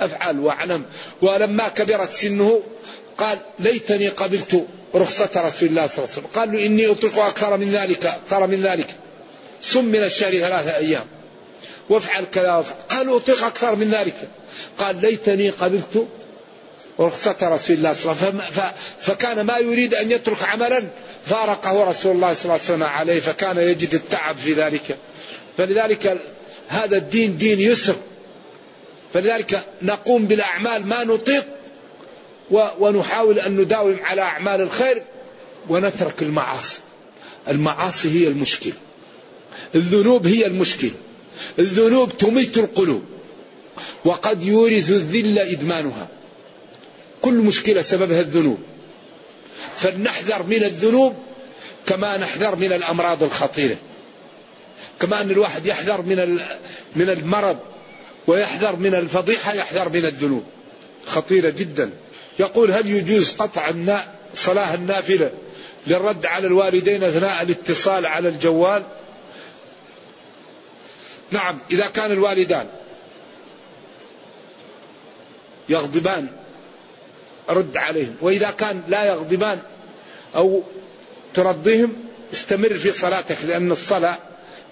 أفعل 0.00 0.40
وأعلم. 0.40 0.84
ولما 1.22 1.68
كبرت 1.68 2.12
سنه 2.12 2.62
قال 3.18 3.38
ليتني 3.58 4.08
قبلت 4.08 4.66
رخصة 4.94 5.30
رسول 5.36 5.68
الله 5.68 5.86
صلى 5.86 5.98
الله 5.98 6.08
عليه 6.08 6.18
وسلم. 6.18 6.26
قال 6.34 6.52
له 6.52 6.66
إني 6.66 6.90
أطلق 6.90 7.18
أكثر 7.18 7.56
من 7.56 7.72
ذلك 7.72 8.06
أكثر 8.06 8.46
من 8.46 8.62
ذلك. 8.62 8.86
صم 9.62 9.84
من 9.84 10.04
الشهر 10.04 10.30
ثلاثة 10.30 10.76
أيام. 10.76 11.04
وافعل 11.88 12.24
كذا 12.32 12.64
قالوا 12.88 13.18
أطلق 13.18 13.44
أكثر 13.44 13.74
من 13.74 13.90
ذلك. 13.90 14.14
قال 14.78 15.00
ليتني 15.00 15.50
قبلت 15.50 16.06
رخصة 17.00 17.36
رسول 17.42 17.76
الله 17.76 17.92
صلى 17.92 18.12
الله 18.12 18.24
عليه 18.24 18.50
وسلم. 18.50 18.72
فكان 19.00 19.40
ما 19.40 19.58
يريد 19.58 19.94
أن 19.94 20.12
يترك 20.12 20.42
عملا. 20.42 20.84
فارقه 21.26 21.90
رسول 21.90 22.16
الله 22.16 22.34
صلى 22.34 22.42
الله 22.42 22.54
عليه 22.54 22.64
وسلم 22.64 22.82
عليه 22.82 23.20
فكان 23.20 23.58
يجد 23.58 23.94
التعب 23.94 24.36
في 24.36 24.52
ذلك. 24.52 24.98
فلذلك 25.58 26.20
هذا 26.68 26.96
الدين 26.96 27.38
دين 27.38 27.60
يسر. 27.60 27.96
فلذلك 29.14 29.64
نقوم 29.82 30.26
بالأعمال 30.26 30.86
ما 30.86 31.04
نطيق 31.04 31.44
ونحاول 32.50 33.38
أن 33.38 33.56
نداوم 33.56 33.98
على 34.02 34.20
أعمال 34.20 34.60
الخير 34.60 35.02
ونترك 35.68 36.22
المعاصي. 36.22 36.78
المعاصي 37.48 38.08
هي 38.10 38.28
المشكلة 38.28 38.72
الذنوب 39.74 40.26
هي 40.26 40.46
المشكلة 40.46 40.94
الذنوب 41.58 42.16
تميت 42.16 42.58
القلوب 42.58 43.04
وقد 44.04 44.42
يورث 44.42 44.90
الذل 44.90 45.38
إدمانها. 45.38 46.08
كل 47.22 47.34
مشكلة 47.34 47.82
سببها 47.82 48.20
الذنوب. 48.20 48.58
فلنحذر 49.76 50.42
من 50.42 50.64
الذنوب 50.64 51.14
كما 51.86 52.16
نحذر 52.16 52.56
من 52.56 52.72
الأمراض 52.72 53.22
الخطيرة. 53.22 53.76
كما 55.00 55.20
أن 55.20 55.30
الواحد 55.30 55.66
يحذر 55.66 56.02
من 56.02 56.40
من 56.96 57.10
المرض 57.10 57.58
ويحذر 58.28 58.76
من 58.76 58.94
الفضيحة 58.94 59.52
يحذر 59.54 59.88
من 59.88 60.04
الذنوب. 60.04 60.44
خطيرة 61.06 61.50
جدا. 61.50 61.90
يقول 62.38 62.70
هل 62.70 62.90
يجوز 62.90 63.36
قطع 63.36 63.72
صلاة 64.34 64.74
النافلة 64.74 65.30
للرد 65.86 66.26
على 66.26 66.46
الوالدين 66.46 67.04
أثناء 67.04 67.42
الاتصال 67.42 68.06
على 68.06 68.28
الجوال؟ 68.28 68.82
نعم 71.30 71.58
إذا 71.70 71.86
كان 71.86 72.12
الوالدان 72.12 72.66
يغضبان 75.68 76.26
رد 77.48 77.76
عليهم. 77.76 78.16
وإذا 78.20 78.50
كان 78.50 78.82
لا 78.88 79.04
يغضبان 79.04 79.58
أو 80.36 80.62
ترضيهم 81.34 81.92
استمر 82.32 82.74
في 82.74 82.90
صلاتك 82.90 83.36
لأن 83.44 83.72
الصلاة 83.72 84.18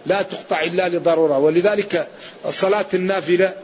لا 0.06 0.22
تقطع 0.22 0.62
إلا 0.62 0.88
لضرورة. 0.88 1.38
ولذلك 1.38 2.08
صلاة 2.50 2.86
النافلة 2.94 3.54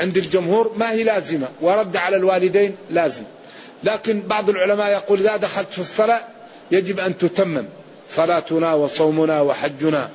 عند 0.00 0.16
الجمهور 0.16 0.72
ما 0.76 0.92
هي 0.92 1.04
لازمة 1.04 1.48
ورد 1.60 1.96
على 1.96 2.16
الوالدين 2.16 2.76
لازم. 2.90 3.22
لكن 3.84 4.20
بعض 4.20 4.50
العلماء 4.50 4.92
يقول 4.92 5.20
إذا 5.20 5.36
دخلت 5.36 5.68
في 5.72 5.78
الصلاة 5.78 6.20
يجب 6.70 7.00
أن 7.00 7.18
تتمم 7.18 7.64
صلاتنا 8.10 8.74
وصومنا 8.74 9.40
وحجنا. 9.40 10.10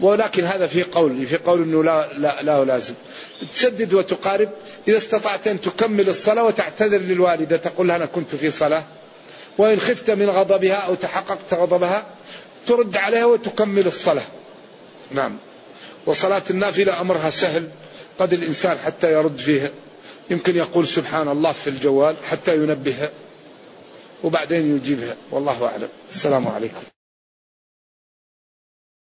ولكن 0.00 0.44
هذا 0.44 0.66
في 0.66 0.82
قول 0.82 1.26
في 1.26 1.36
قول 1.36 1.62
أنه 1.62 1.84
لا, 1.84 2.12
لا, 2.12 2.42
لا 2.42 2.64
لازم. 2.64 2.94
تسدد 3.52 3.94
وتقارب. 3.94 4.48
إذا 4.88 4.96
استطعت 4.96 5.48
أن 5.48 5.60
تكمل 5.60 6.08
الصلاة 6.08 6.44
وتعتذر 6.44 6.98
للوالدة 6.98 7.56
تقول 7.56 7.88
لها 7.88 7.96
أنا 7.96 8.06
كنت 8.06 8.34
في 8.34 8.50
صلاة. 8.50 8.84
وإن 9.58 9.80
خفت 9.80 10.10
من 10.10 10.30
غضبها 10.30 10.74
أو 10.74 10.94
تحققت 10.94 11.54
غضبها 11.54 12.06
ترد 12.66 12.96
عليها 12.96 13.24
وتكمل 13.24 13.86
الصلاة. 13.86 14.26
نعم. 15.10 15.36
وصلاة 16.08 16.42
النافلة 16.50 17.00
أمرها 17.00 17.30
سهل 17.30 17.68
قد 18.18 18.32
الإنسان 18.32 18.78
حتى 18.78 19.12
يرد 19.12 19.38
فيها. 19.38 19.70
يمكن 20.30 20.56
يقول 20.56 20.86
سبحان 20.86 21.28
الله 21.28 21.52
في 21.52 21.70
الجوال 21.70 22.16
حتى 22.30 22.56
ينبهها 22.56 23.10
وبعدين 24.24 24.76
يجيبها. 24.76 25.16
والله 25.30 25.66
أعلم. 25.66 25.88
السلام 26.10 26.48
عليكم. 26.48 26.97